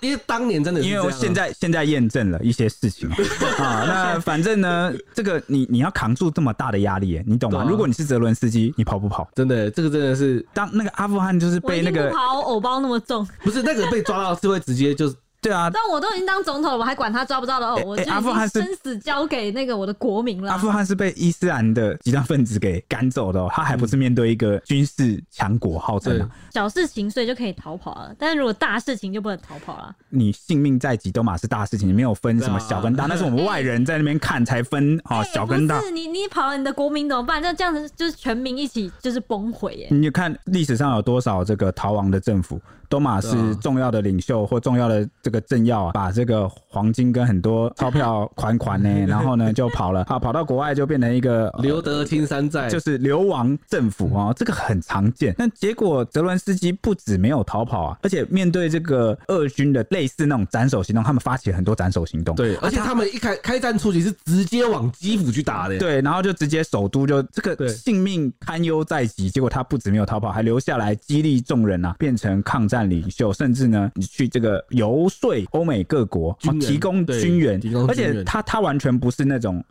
[0.00, 3.08] 因为当年真的是，因为我现在现在验证了一些事情
[3.58, 7.64] 啊，那反正呢，这个你你要扛住这么大的压力，你懂吗？
[7.68, 9.28] 如果你是泽伦斯基，你跑不跑？
[9.34, 15.12] 真的，这个真的是当那个阿富汗就是被那个跑偶包那么重， 不是那个被抓到是会直接就。
[15.40, 17.82] 对啊，但我都已经当总统了，我还管他抓不抓的哦？
[17.86, 20.52] 我阿富汗生死交给那个我的国民了。
[20.52, 26.28] 阿富汗是被伊斯兰的极端分子给赶走的，他还不是面对一个军事强国号称。
[26.52, 29.94] 小事情所以就可以逃跑了，但是如果大事情就不能逃跑了。
[30.10, 35.80] 你性命在即都嘛是大事情，你没有分什么小跟大，那是我们外人在那边看才分啊小跟大。
[35.80, 37.40] 是你你跑了，你的国民怎么办？
[37.40, 39.88] 那这样子就是全民一起就是崩毁耶。
[39.90, 42.60] 你就看历史上有多少这个逃亡的政府。
[42.90, 55.32] 都马是重要的领袖或重要的这个政要啊，把这个黄金跟很多钞票款款呢， 然后呢就跑了，啊，跑到国外就变成一个留得青山在，就是流亡政府啊，这个很常见。
[55.38, 62.34] 但结果泽伦斯基不止没有逃跑啊，而且面对这个俄军的类似那种斩首行动，他们发起了很多斩首行动。
[62.34, 65.78] 对，而且他们一开开战初期是直接往基辅去打的。
[65.78, 72.79] 对，然后就直接首都就这个性命堪忧在即，结果他不止没有逃跑，还留下来激励众人啊，变成抗战。
[72.88, 79.62] 领袖，甚至呢，你去这个游说欧美各国，提供军援，而且他他完全不是那种。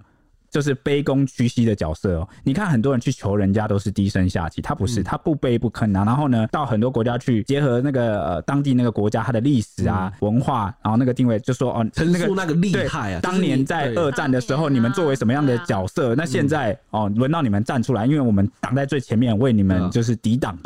[0.49, 6.03] 就是卑躬屈膝的角色哦，你看很多人去求人家都是低声下气，他不是，他不卑不吭啊。
[6.03, 13.19] 然后呢，到很多国家去结合那个呃当地那个国家它的历史啊文化，然后那个定位就说哦，陈述那个厉害啊。
[13.21, 16.15] 当年在二战的时候，你们作为什么样的角色？
[16.15, 20.57] 那现在哦，轮到你们站出来，因为我们挡在最前面，为你们就是抵挡。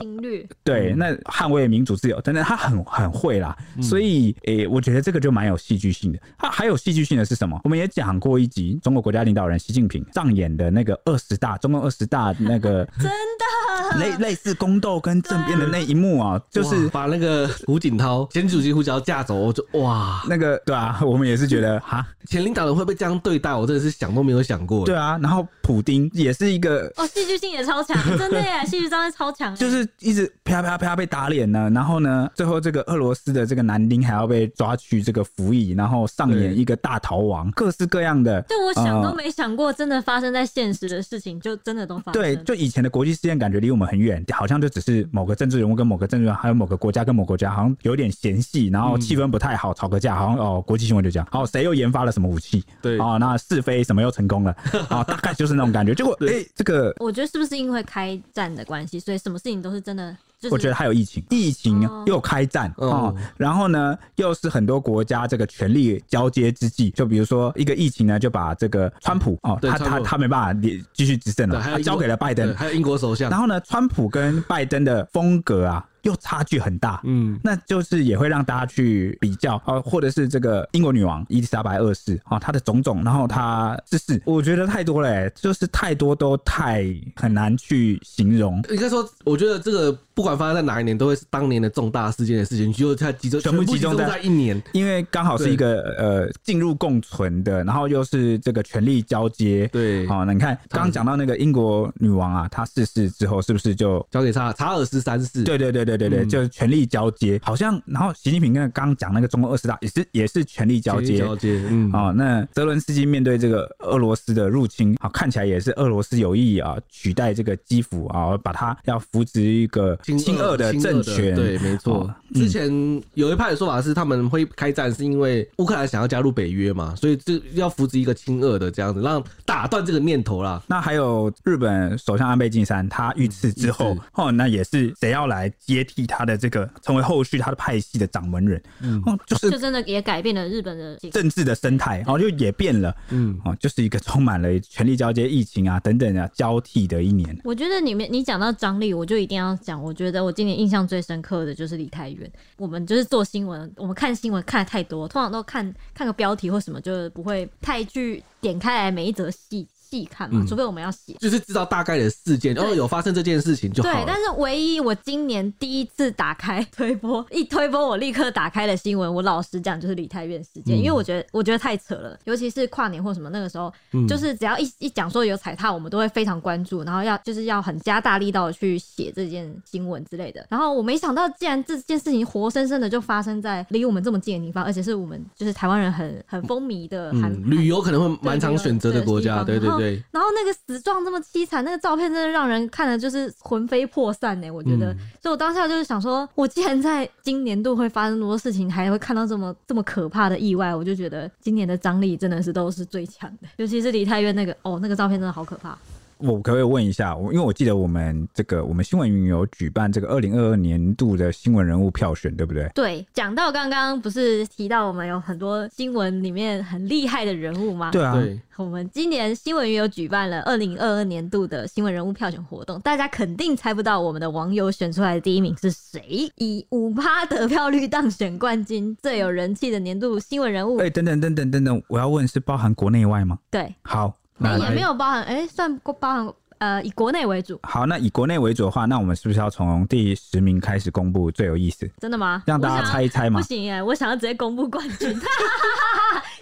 [0.63, 3.58] 对，那捍卫民主自由，真的，他很很会啦。
[3.82, 6.19] 所以诶，我觉得这个就蛮有戏剧性的。
[6.38, 7.60] 他还有戏剧性的是什么？
[7.63, 9.58] 我们也讲过一集中国国家领导人。
[9.63, 24.86] 习近平上演的那个二十大，中共二十大那个 真的类类似宫斗跟政变的那一幕啊，就是把那个胡锦涛前主席胡锦涛架走，我就哇，那个对啊，我们也是觉得哈，前领导人会被这样对待，我真的是想都没有想过。
[24.86, 39.62] 对啊，然后普丁也是一个哦，戏剧性也超强， 真的耶，戏剧张力超强，就是一直啪啪啪被打脸呢，然后呢，最后这个俄罗斯的这个男丁还要被抓去这个服役，然后上演一个大逃亡，各式各样的，就我想都没想过。
[39.63, 42.21] 如果真的发生在现实的事情，就真的都发生。
[42.21, 51.26] 对，就以前的国际事件，感觉离我们很远，好像就只是某个政治人物跟某个政治人物，还有某个国家跟某个国家，好像有点嫌隙，然后气氛不太好，吵个架，好像哦，国际新闻就这样。
[51.32, 52.62] 哦，谁又研发了什么武器？
[52.82, 54.54] 对啊，那是非什么又成功了？
[54.89, 55.95] 啊，大概就是那种感觉。
[55.95, 60.13] 结果，哎、欸，这个我觉得是不是因为开战的关系，所以什么事情都是真的？
[60.51, 73.29] 我觉得还有疫情，疫情又开战啊、哦，然后呢，又是很多国家这个权力交接之际，就比如说一个疫情呢，就把这个川普哦，他他他没办法继续执政了，他交给了拜登，还有英国首相。
[73.29, 75.86] 然后呢，川普跟拜登的风格啊。
[76.04, 86.86] 又差距很大，嗯，那就是也会让大家去比较啊，或者是这个英国女王伊丽莎白二世啊，她的种种，然后她是是，我觉得太多了，欸，就是太多都太
[87.16, 88.62] 很难去形容。
[88.70, 105.46] 应该说，我觉得这个不管发生在哪一年，都会是当年的重大事件的事情，就它集中全部集中在一年，因为刚好是一个呃进入共存的，然后又是这个权力交接，对，好，那你看刚刚讲到那个英国女王啊，她逝世之后是不是就交给查查尔斯三世？
[105.46, 105.92] 对对对对。
[105.97, 122.13] 对对对，就是权力交接，好像然后习近平跟刚刚讲那个中共二十大也是也是权力交接，交接，嗯，哦，那泽伦斯基面对这个俄罗斯的入侵，啊，看起来也是俄罗斯有意啊取代这个基辅啊，把它要扶植一个亲俄的政权，对，没错。
[122.34, 122.71] 之前
[123.13, 130.62] 有一派的说法是他们会开战是因为乌克兰想要加入北约嘛，所以这要扶植一个亲俄的这样子，让打断这个念头啦。
[130.67, 135.83] 那还有日本首相安倍晋三，他遇刺之后，哦，那也是谁要来接？
[135.84, 147.38] 替他的这个成为后续他的派系的掌门人，嗯，就是就真的也改变了日本的政治的生态，然后就也变了，嗯，哦，就是一个充满了权力交接、疫情啊等等啊交替的一年。
[147.43, 149.82] 我觉得你们你讲到张力，我就一定要讲。
[149.84, 152.32] 我觉得我今年印象最深刻的就是李太元。
[152.58, 159.67] 我们就是做新闻，我们看新闻看的太多，通常都看看个标题或什么，就是不会太去点开来每一则细。
[159.93, 163.91] 细细看嘛，除非我们要写，就是知道大概的事件，然后有发生这件事情就好。
[163.91, 173.71] 对，但是唯一我今年第一次打开推播， 一推播我立刻打开的新闻，我老实讲就是李泰院事件，因为我觉得我觉得太扯了，尤其是跨年或什么那个时候，
[174.08, 180.44] 就是只要一一讲说有踩踏，我们都会非常关注，然后要就是要很加大力道的去写这件新闻之类的。
[180.50, 189.83] 然后我没想到，竟然这件事情活生生的就发生在离我们这么近的地方，而且是我们就是台湾人很很风靡的韩、嗯、旅游可能会蛮常选择的国家，对对对。
[190.12, 194.50] 然后那个死状这么凄惨，那个照片真的让人看了就是魂飞魄散呢。
[194.50, 205.77] 我觉得，嗯、所以我当下就是想说，我既然在今年度会发生那么多事情，还会看到这么这么可怕的意外，我就觉得今年的张力真的是都是最强的，尤其是李太渊那个哦，那个照片真的好可怕。
[206.18, 212.70] 我可不可以问一下，我因为我记得我们这个我们新闻云有举办这个二零二二年度的新闻人物票选，对不对？
[212.74, 217.92] 对，讲到刚刚不是提到我们有很多新闻里面很厉害的人物吗？
[217.92, 230.78] 对啊，对，我们今年新闻云有举办了二零二二年度的新闻人物票选活动，大家肯定猜不到我们的网友选出来的第一名是谁，以五趴得票率当选冠军，最有人气的年度新闻人物。
[230.78, 233.40] 哎、欸，等等等等等等，我要问是包含国内外吗？
[233.50, 234.14] 对，好。
[234.38, 237.60] 那也没有包含，哎、欸，算包含，呃，以国内为主。
[237.63, 241.90] 好，那以国内为主的话，那我们是不是要从第十名开始公布最有意思？
[242.00, 242.44] 真的吗？
[242.46, 243.40] 让大家猜一猜嘛？
[243.40, 245.15] 不行哎，我想要直接公布冠军。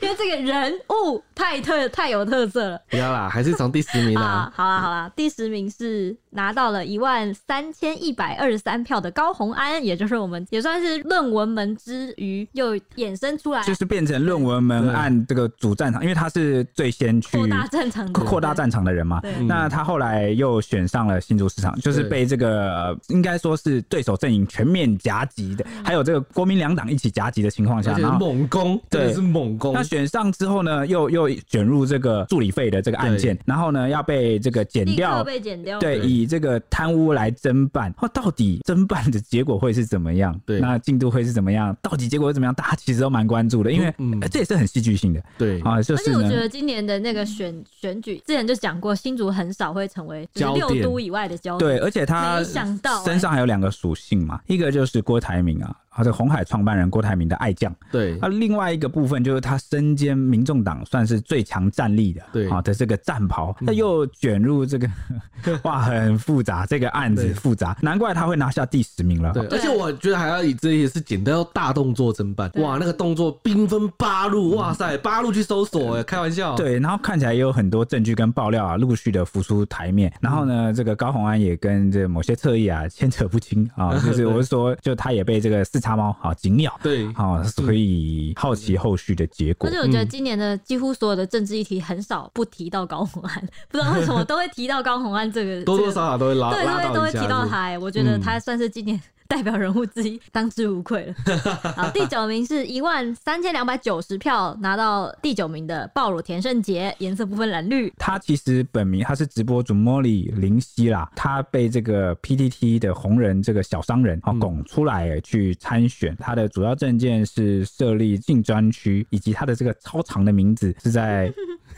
[0.02, 4.52] 因为这个人物太特太有特色了，不要啦，还是从第十名啊。
[4.56, 19.22] 好啦好啦，第十名是拿到了一万三千一百二十三票的高红安，也就是我们也算是论文门之余又衍生出来，就是变成论文门按这个主战场，因为他是最先去扩大战场扩大战场的人嘛。
[19.48, 29.76] 那他后来又选上了新竹市场，就是被这个应该说是对手阵营全面夹击的，还有这个国民两党一起夹击的情况下，然后猛攻，对，是猛攻。
[29.92, 37.94] 选上之后呢，又又卷入这个助理费的这个案件，然后呢要被这个检调，被检调，对，以这个贪污来侦办。
[37.98, 40.34] 哦，到底侦办的结果会是怎么样？
[40.46, 41.76] 对，那进度会是怎么样？
[41.82, 42.56] 到底结果会怎么样？
[42.56, 45.22] 大家其实都蛮关注的，因为、嗯、这也是很戏剧性的。
[45.38, 46.04] 对啊，就是。
[46.04, 51.70] 而且我觉得今年的那个选选举，之前就讲过，新竹很少会成为六都以外的焦点。
[51.70, 55.76] 对，而且他没想到身上还有两个属性嘛，一个就是郭台铭啊。
[55.92, 64.90] 啊，这红海创办人郭台铭的爱将，对，啊，另外一个部分就是他身兼民众党算是最强战力的，对，啊的这个战袍，他又卷入这个，
[65.64, 69.34] 哇，很复杂，这个案子复杂，难怪他会拿下第十名了。
[69.34, 76.56] 对，而且我觉得还要以这些是简单要大动作侦办，哇，那个动作兵分八路，哇塞，八路去搜索，哎，开玩笑。
[76.56, 80.10] 对，然后看起来也有很多证据跟爆料啊，陆续的浮出台面。
[80.22, 89.68] 然后呢，这个高红安也跟这某些侧翼啊牵扯不清啊，就是 我是说，就他也被这个四叉猫好紧咬，对，好，所以好奇后续的结果。
[89.68, 97.78] 而且我觉得今年的几乎所有的政治议题很少不提到高红安， 不知道为什么都会提到高红安这个，多多少少都会拉，对，都会都会提到他。
[97.80, 99.02] 我觉得他算是今年。
[99.32, 101.16] 代表人物之一，当之无愧了。
[101.74, 107.90] 好，第九名是一万三千两百九十票拿到第九名的暴乳田胜杰，颜色不分蓝绿。
[107.98, 116.14] 他其实本名他是直播主茉莉林夕啦，他被这个 PTT 的红人这个小商人啊拱出来去参选。
[116.20, 121.32] 他的主要证件是设立性专区，以及他的这个超长的名字是在。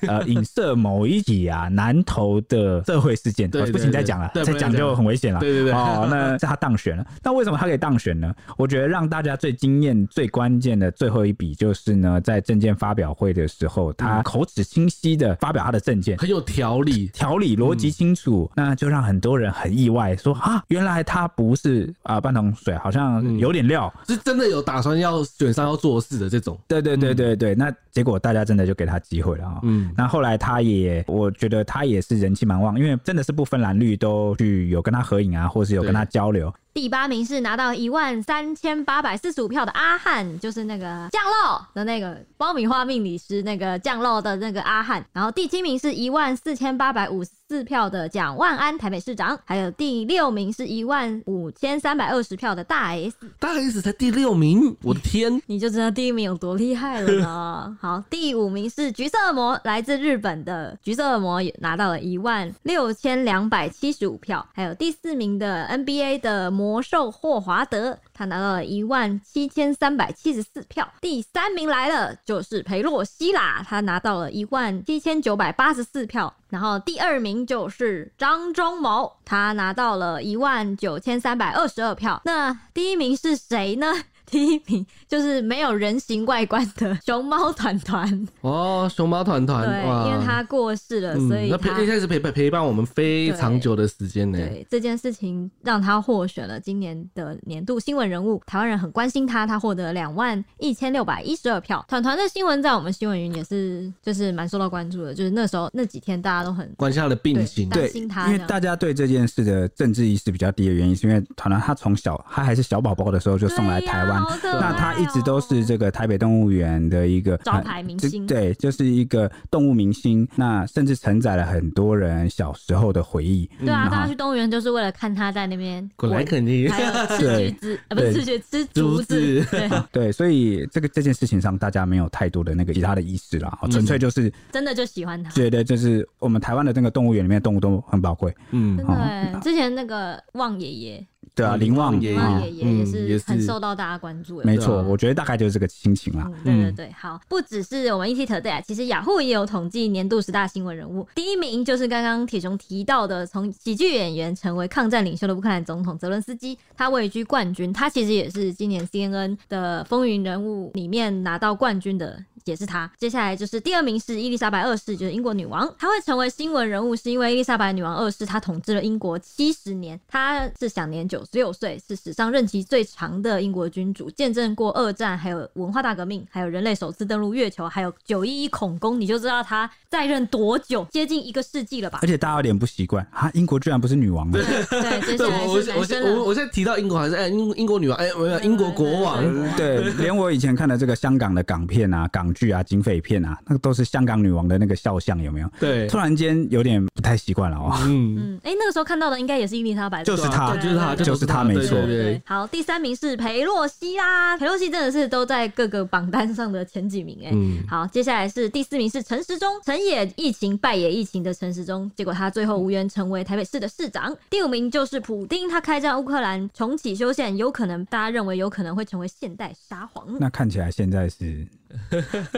[0.11, 5.39] 呃，影射某一起啊南投的社会事件，对对对对，不行再讲了，再讲就很危险了。
[5.39, 7.05] 对对对，哦，那是他当选了。
[7.23, 8.33] 那为什么他可以当选呢？
[8.57, 26.59] 我觉得让大家最惊艳、最关键的最后一笔就是呢，在证件发表会的时候，他口齿清晰的发表他的证件，很有条理，条理逻辑清楚，嗯，那就让很多人很意外，说啊，原来他不是啊半桶水，好像有点料，是真的有打算要选上要做事的这种。
[26.67, 29.59] 对对对对对，那结果大家真的就给他机会了啊。
[29.63, 29.91] 嗯。
[29.97, 36.53] 那后来他也，我觉得他也是人气蛮旺，因为真的是不分蓝绿都去有跟他合影啊，或是有跟他交流。
[36.73, 45.05] 第八名是拿到一万三千八百四十五票的阿汉，就是那个酱肉的那个爆米花命理师，那个酱肉的那个阿汉。
[45.13, 57.77] 然后第七名是一万四千八百五十四票的蒋万安台北市长，还有第六名是一万五千三百二十票的大 S，大 S 才第六名，我的天， 你就知道第一名有多厉害了呢。
[57.79, 70.89] 好，第五名是橘色恶魔，来自日本的橘色恶魔也拿到了一万六千两百七十五票，还有第四名的 NBA 的魔兽霍华德，他拿到了一万七千三百七十四票。
[71.01, 76.33] 第三名来了，就是裴洛西啦，他拿到了一万七千九百八十四票。
[76.47, 82.21] 然后第二名就是张忠谋，他拿到了一万九千三百二十二票。
[82.23, 83.91] 那第一名是谁呢？
[84.33, 88.27] 第一名就是没有人形外观的熊猫团团。
[88.41, 94.39] 哦，熊猫团团，对，因为他过世了，嗯所以那陪他一开始陪陪陪伴我们非常久的时间呢。
[94.39, 101.85] 对这件事情让他获选了今年的年度新闻人物，台湾人很关心他，他获得两万一千六百一十二票。
[101.87, 123.49] 团团的新闻在我们新闻云也是就是蛮受到关注的，就是那时候那几天大家都很关心他的病情，担心他因为大家对这件事的政治意识比较低的原因，是因为团团他从小他还是小宝宝的时候就送来台湾，那他一直都是这个台北动物园的一个招牌明星呃对，就是一个动物明星，那甚至承载了很多人小时候的回忆。
[123.59, 126.67] 对啊，嗯大家去动物园就是为了看他在那边果然肯定
[127.17, 135.29] 吃橘子，呃，不是吃橘子，吃竹子，对， 对，所以这个这件事情上，大家没有太多的那个其他的意识啦，嗯纯粹就是真的就喜欢他。
[135.31, 144.45] 觉得就是我们台湾的那个动物园里面动物都很宝贵，嗯真，的欸，之前那个旺爷爷，对啊，林旺爷爷啊旺爷爷也嗯也是是很受到大家关注的。
[144.45, 146.29] 没错，我觉得大概就是这个心情啦。
[146.43, 162.23] 嗯，对对对，好，不只是我们 ETtoday 啊，其实雅虎也有统计年度十大新闻人物，第一名就是刚刚铁雄提到的，从喜剧演员成为抗战领袖的乌克兰总统泽伦斯基，他位居冠军，他其实也是今年 CNN 的风云人物里面拿到冠军的。
[162.45, 162.89] 也是他。
[162.97, 165.71] 接下来就是第二名是伊丽莎白二世，就是英国女王。
[165.77, 182.07] 她会成为新闻人物，是因为伊丽莎白女王二世她统治了英国七十年，她是享年九十六岁，是史上任期最长的英国君主，见证过二战，还有文化大革命，还有人类首次登陆月球，还有九一一恐攻，你就知道她在任多久，接近一个世纪了吧而？
[182.07, 184.39] 且大家有点不习惯啊，英国居然不是女王了。
[184.69, 186.17] 对，接对，下来我我是男我生。
[186.17, 189.23] 我我现在提到英国还是哎英英国女王哎没有英国国王，
[189.55, 195.49] 对，连我以前看的这个香港的港片啊、港剧啊、警匪片啊，那个都是香港女王的那个肖像，有没有？
[195.59, 197.71] 对，突然间有点不太习惯了哦。
[197.83, 214.15] 嗯，嗯，哎、那个时候看到的应该也是伊丽莎白，就是她就是她，就是她没错对对对对，好，第三名是裴洛西啦，裴洛西真的是都在各个榜单上的前几名哎、嗯，好，接下来是第四名是陈时中，成也疫情，败也疫情的陈时中，结果他最后无缘成为台北市的市长。
[214.29, 220.05] 第五名就是普丁，他开战乌克兰重启修宪，有可能大家认为有可能会成为现代沙皇。
[220.19, 221.47] 那看起来现在是，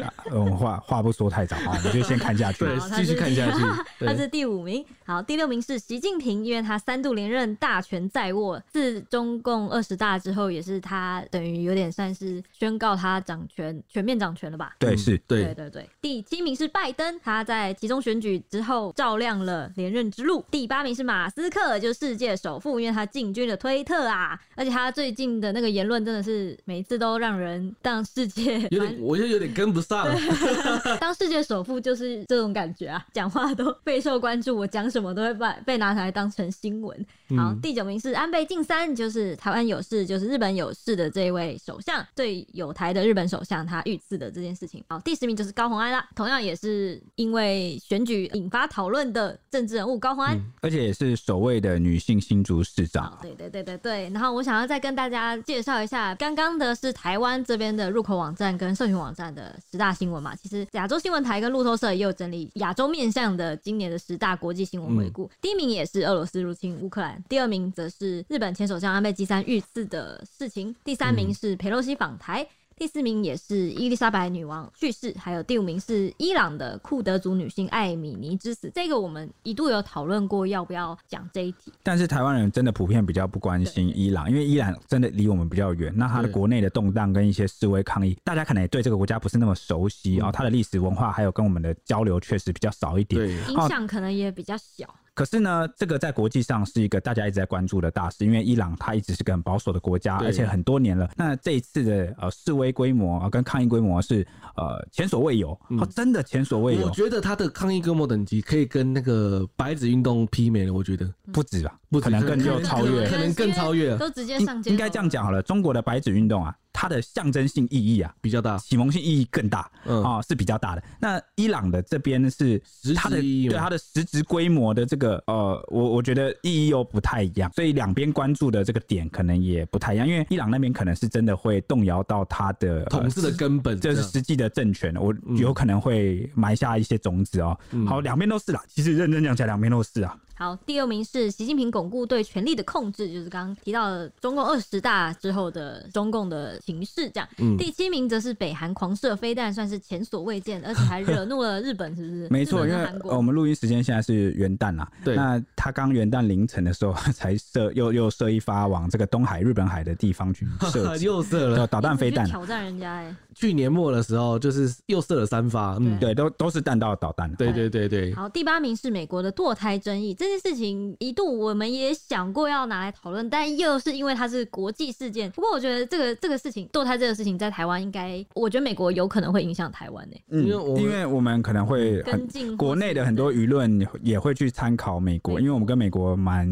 [0.02, 2.66] 啊呃话话不说太早啊，我们就先看下去。
[2.96, 3.60] 继续看下去
[4.00, 4.84] 对他是第五名。
[5.06, 8.62] 好，第六名是习近平，因为他三度连任，大权在握。
[8.68, 14.76] 自中共二十大之后，也是他等于有点算是宣告他掌权，全面掌权了吧？
[14.80, 20.44] 对，是对，对对对，第七名是拜登，他在集中选举之后照亮了连任之路。
[20.50, 30.08] 第八名是马斯克，就是世界首富，因为他进军了推特啊，而且他最近的那个言论真的是每一次都让人让世界有点我有点跟不上，
[31.00, 37.06] 当世界首富就是这种感觉啊，讲话都备受关注，我讲什么都会被被拿来当成新闻。
[37.30, 44.84] 好，嗯第九名是安倍晋三，就是台湾有事，就是日本有事的这一位首相，对有台的日本首相，他遇刺的这件事情。
[44.90, 50.40] 好，第十名就是高虹安啦，同样也是因为选举引发讨论的政治人物高虹安。
[50.62, 53.18] 而且也是首位的女性新竹市长，。
[53.22, 54.10] 对对对对对。
[54.10, 60.36] 然后我想要再跟大家介绍一下，刚刚的是台湾这边的入口网站跟社群网站的十大新闻嘛。
[60.36, 65.30] 其实亚洲新闻台跟路透社也有整理亚洲面向的今年的十大国际新闻回顾。
[65.42, 72.48] 第一名也是俄罗斯入侵乌克兰，第二名则是日本前首相安倍晋三遇刺的事情，第三名是佩洛西访台。
[72.78, 78.70] 第四名也是伊丽莎白女王去世，还有第五名是伊朗的库德族女性艾米尼之死。
[78.76, 81.72] 这个我们一度有讨论过要不要讲这一题。
[81.82, 85.94] 但是台湾人真的普遍比较不关心伊朗，因为伊朗真的离我们比较远。
[85.96, 93.26] 那它的国内的动荡跟一些示威抗议，大家可能也对这个国家不是那么熟悉，然后它的历史文化还有跟我们的交流确实比较少一点。
[93.26, 94.94] 影响可能也比较小。
[95.16, 101.10] 可是呢，这个在国际上是一个大家一直在关注的大事，因为伊朗它一直是个很保守的国家，而且很多年了。
[101.16, 105.80] 那这一次的呃示威规模啊跟抗议规模是呃前所未有，嗯。
[105.80, 111.12] 哦，真的前所未有，我觉得它的抗议规模等级可以跟那个白纸运动媲美了，我觉得。
[111.34, 113.10] 不止吧，不止可能更就超越。
[113.10, 113.18] 可。
[113.18, 120.84] 能更超越，都直接上街，应该这样讲好了，中国的白纸运动啊，它的象征性意义啊，比较大，启蒙性意义更大，嗯啊、是比较大的。
[121.00, 130.06] 那伊朗的这边是实质它的对它的实质规模的这个呃，我我觉得意义又不太一样，所以两边关注的这个点可能也不太一样。
[130.06, 137.58] 因为伊朗那边可能是真的会动摇到它的呃统治的根本，这是实际的政权，我有可能会埋下一些种子哦。
[137.72, 138.62] 嗯好，两边都是啦。
[138.68, 140.14] 其实认真讲起来，两边都是啊。
[140.38, 147.28] 好，第二名是习近平巩固对权力的控制，就是刚刚提到的中共二十大之后的中共的形势这样。
[147.38, 152.28] 嗯、第七名则是北韩狂射飞弹，算是前所未见，而且还惹怒了日本，是不是？
[152.30, 154.92] 没错，因为我们录音时间现在是元旦啊。
[155.04, 155.16] 对。
[155.16, 163.16] 那他刚元旦凌晨的时候才射，又又射一发往这个东海、日本海的地方去射， 又射了导弹飞弹，挑战人家哎、欸。
[163.34, 167.34] 去年末的时候，就是又射了三发，嗯，对，都都是弹道导弹。
[167.36, 168.14] 对对对对。
[168.14, 175.30] 好，第八名是美国的堕胎争议，这件事情一度我们也想过要拿来讨论，但又是因为它是国际事件。
[175.32, 186.48] 不过我觉得这个这个事情，堕胎这个事情在台湾应该，我觉得美国有可能会影响台湾呢、欸，嗯，因为因为我们可能会跟进国内的很多舆论也会去参考美国，因为我们跟美国蛮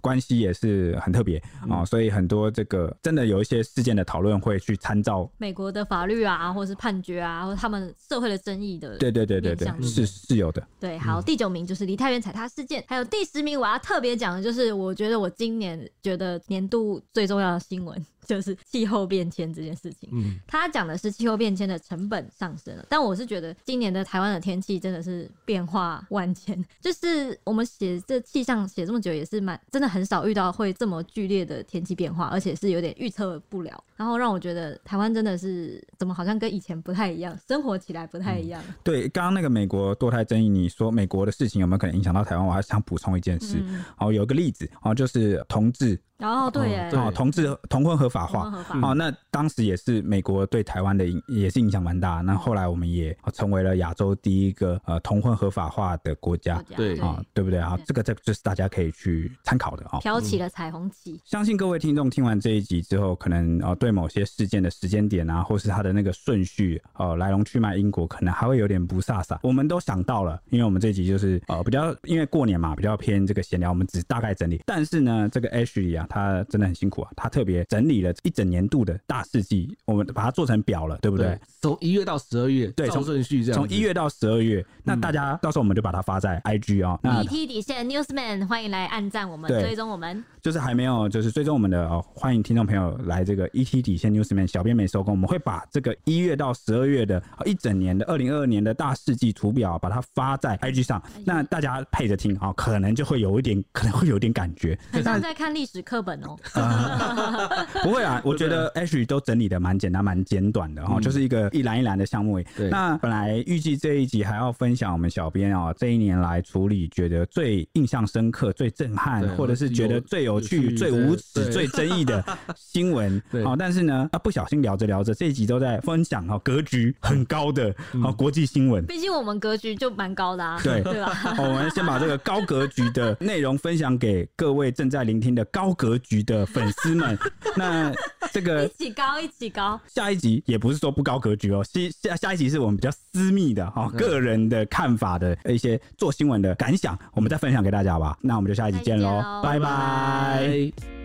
[0.00, 10.66] 关系也是很特别啊、嗯，所以很多这个真的有一些事件的讨论会去参照美国的法律啊，或是判决啊，或者他们社会的争议的，对对对对对，是是有的。
[10.80, 18.06] 对，好，第九名就是梨泰院踩踏事件，还有第第十名我要特别讲的就是，我觉得我今年觉得年度最重要的新闻。
[18.28, 38.62] 就是气候变迁这件事情，嗯，他讲的是气候变迁的成本上升了，但我是觉得今年的台湾的天气真的是变化万千， 就是我们写这气象写这么久也是蛮真的很少遇到会这么剧烈的天气变化，而且是有点预测不了，然后让我觉得台湾真的是怎么好像跟以前不太一样，生活起来不太一样。
[38.68, 42.46] 嗯、对，刚刚那个美国堕胎争议，你说美国的事情有没有可能影响到台湾？
[42.46, 43.56] 我还想补充一件事，
[43.96, 45.98] 哦、嗯，有一个例子哦，就是同志。
[46.20, 52.20] 哦，对耶，哦，同志同婚合法化，合法哦，那当时也是美国对台湾的影也是影响蛮大。
[52.22, 57.78] 那后来我们也成为了亚洲第一个呃同婚合法化的国家，对啊，对不对啊？
[57.86, 60.00] 这个这就是大家可以去参考的啊。
[60.00, 61.20] 飘起了彩虹旗，嗯。
[61.24, 69.38] 相信各位听众听完这一集之后，可能哦对某些事件的时间点啊，或是它的那个顺序呃来龙去脉因果，可能还会有点不飒飒。
[69.42, 74.60] 我们都想到了，因为我们这一集就是呃比较因为过年嘛，比较偏这个闲聊，我们只大概整理。
[74.66, 77.10] 但是呢，这个 Ashley 啊，他真的很辛苦啊。
[77.16, 81.38] 他特别整理了一整年度的大事迹，我们把它做成表了，对不对？
[81.60, 87.10] 从一月到十二月，对，从顺序这样，从一月到十二月，那大家到时候我们就把它发在 IG 啊、哦。
[87.22, 90.24] ET 底线 Newsman，欢迎来按赞我们，追踪我们。
[90.40, 106.36] 就是还没有，就是追踪我们的哦，欢迎听众朋友来这个 ET 底线 Newsman，小编没收工，我们会把这个一月到十二月的一整年的二零二二年的大事记图表，把它发在 IG 上，那大家配着听啊、哦，可能就会有一点，可能会有点感觉，很像在看历史课本哦。
[107.82, 112.40] 不会啊，我觉得 Ashley 都整理的蛮简单、蛮简短的哈、嗯，就是一个一栏一栏的项目。
[112.70, 122.22] 那本来预计这一集还要分享我们小编啊这一年来处理觉得最印象深刻、最震撼，或者是觉得最有趣、最无耻、最争议的
[122.56, 123.20] 新闻。
[123.30, 127.74] 对好，但是呢，啊不小心聊着聊着，这一集都在分享哈格局很高的
[128.04, 128.84] 啊国际新闻。
[128.86, 131.34] 毕竟我们格局就蛮高的啊，对对吧？
[131.38, 137.16] 我们先把这个高格局的内容分享给各位正在聆听的高格局的粉丝们。
[137.56, 137.92] 那
[138.32, 139.80] 这个一起高，一起高。
[139.86, 141.64] 下一集也不是说不高格局哦，
[142.02, 148.18] 下下一集是我们比较私密的哈，个人的看法的一些做新闻的感想，我们再分享给大家吧。
[148.20, 150.97] 那我们就下一集见喽，拜拜。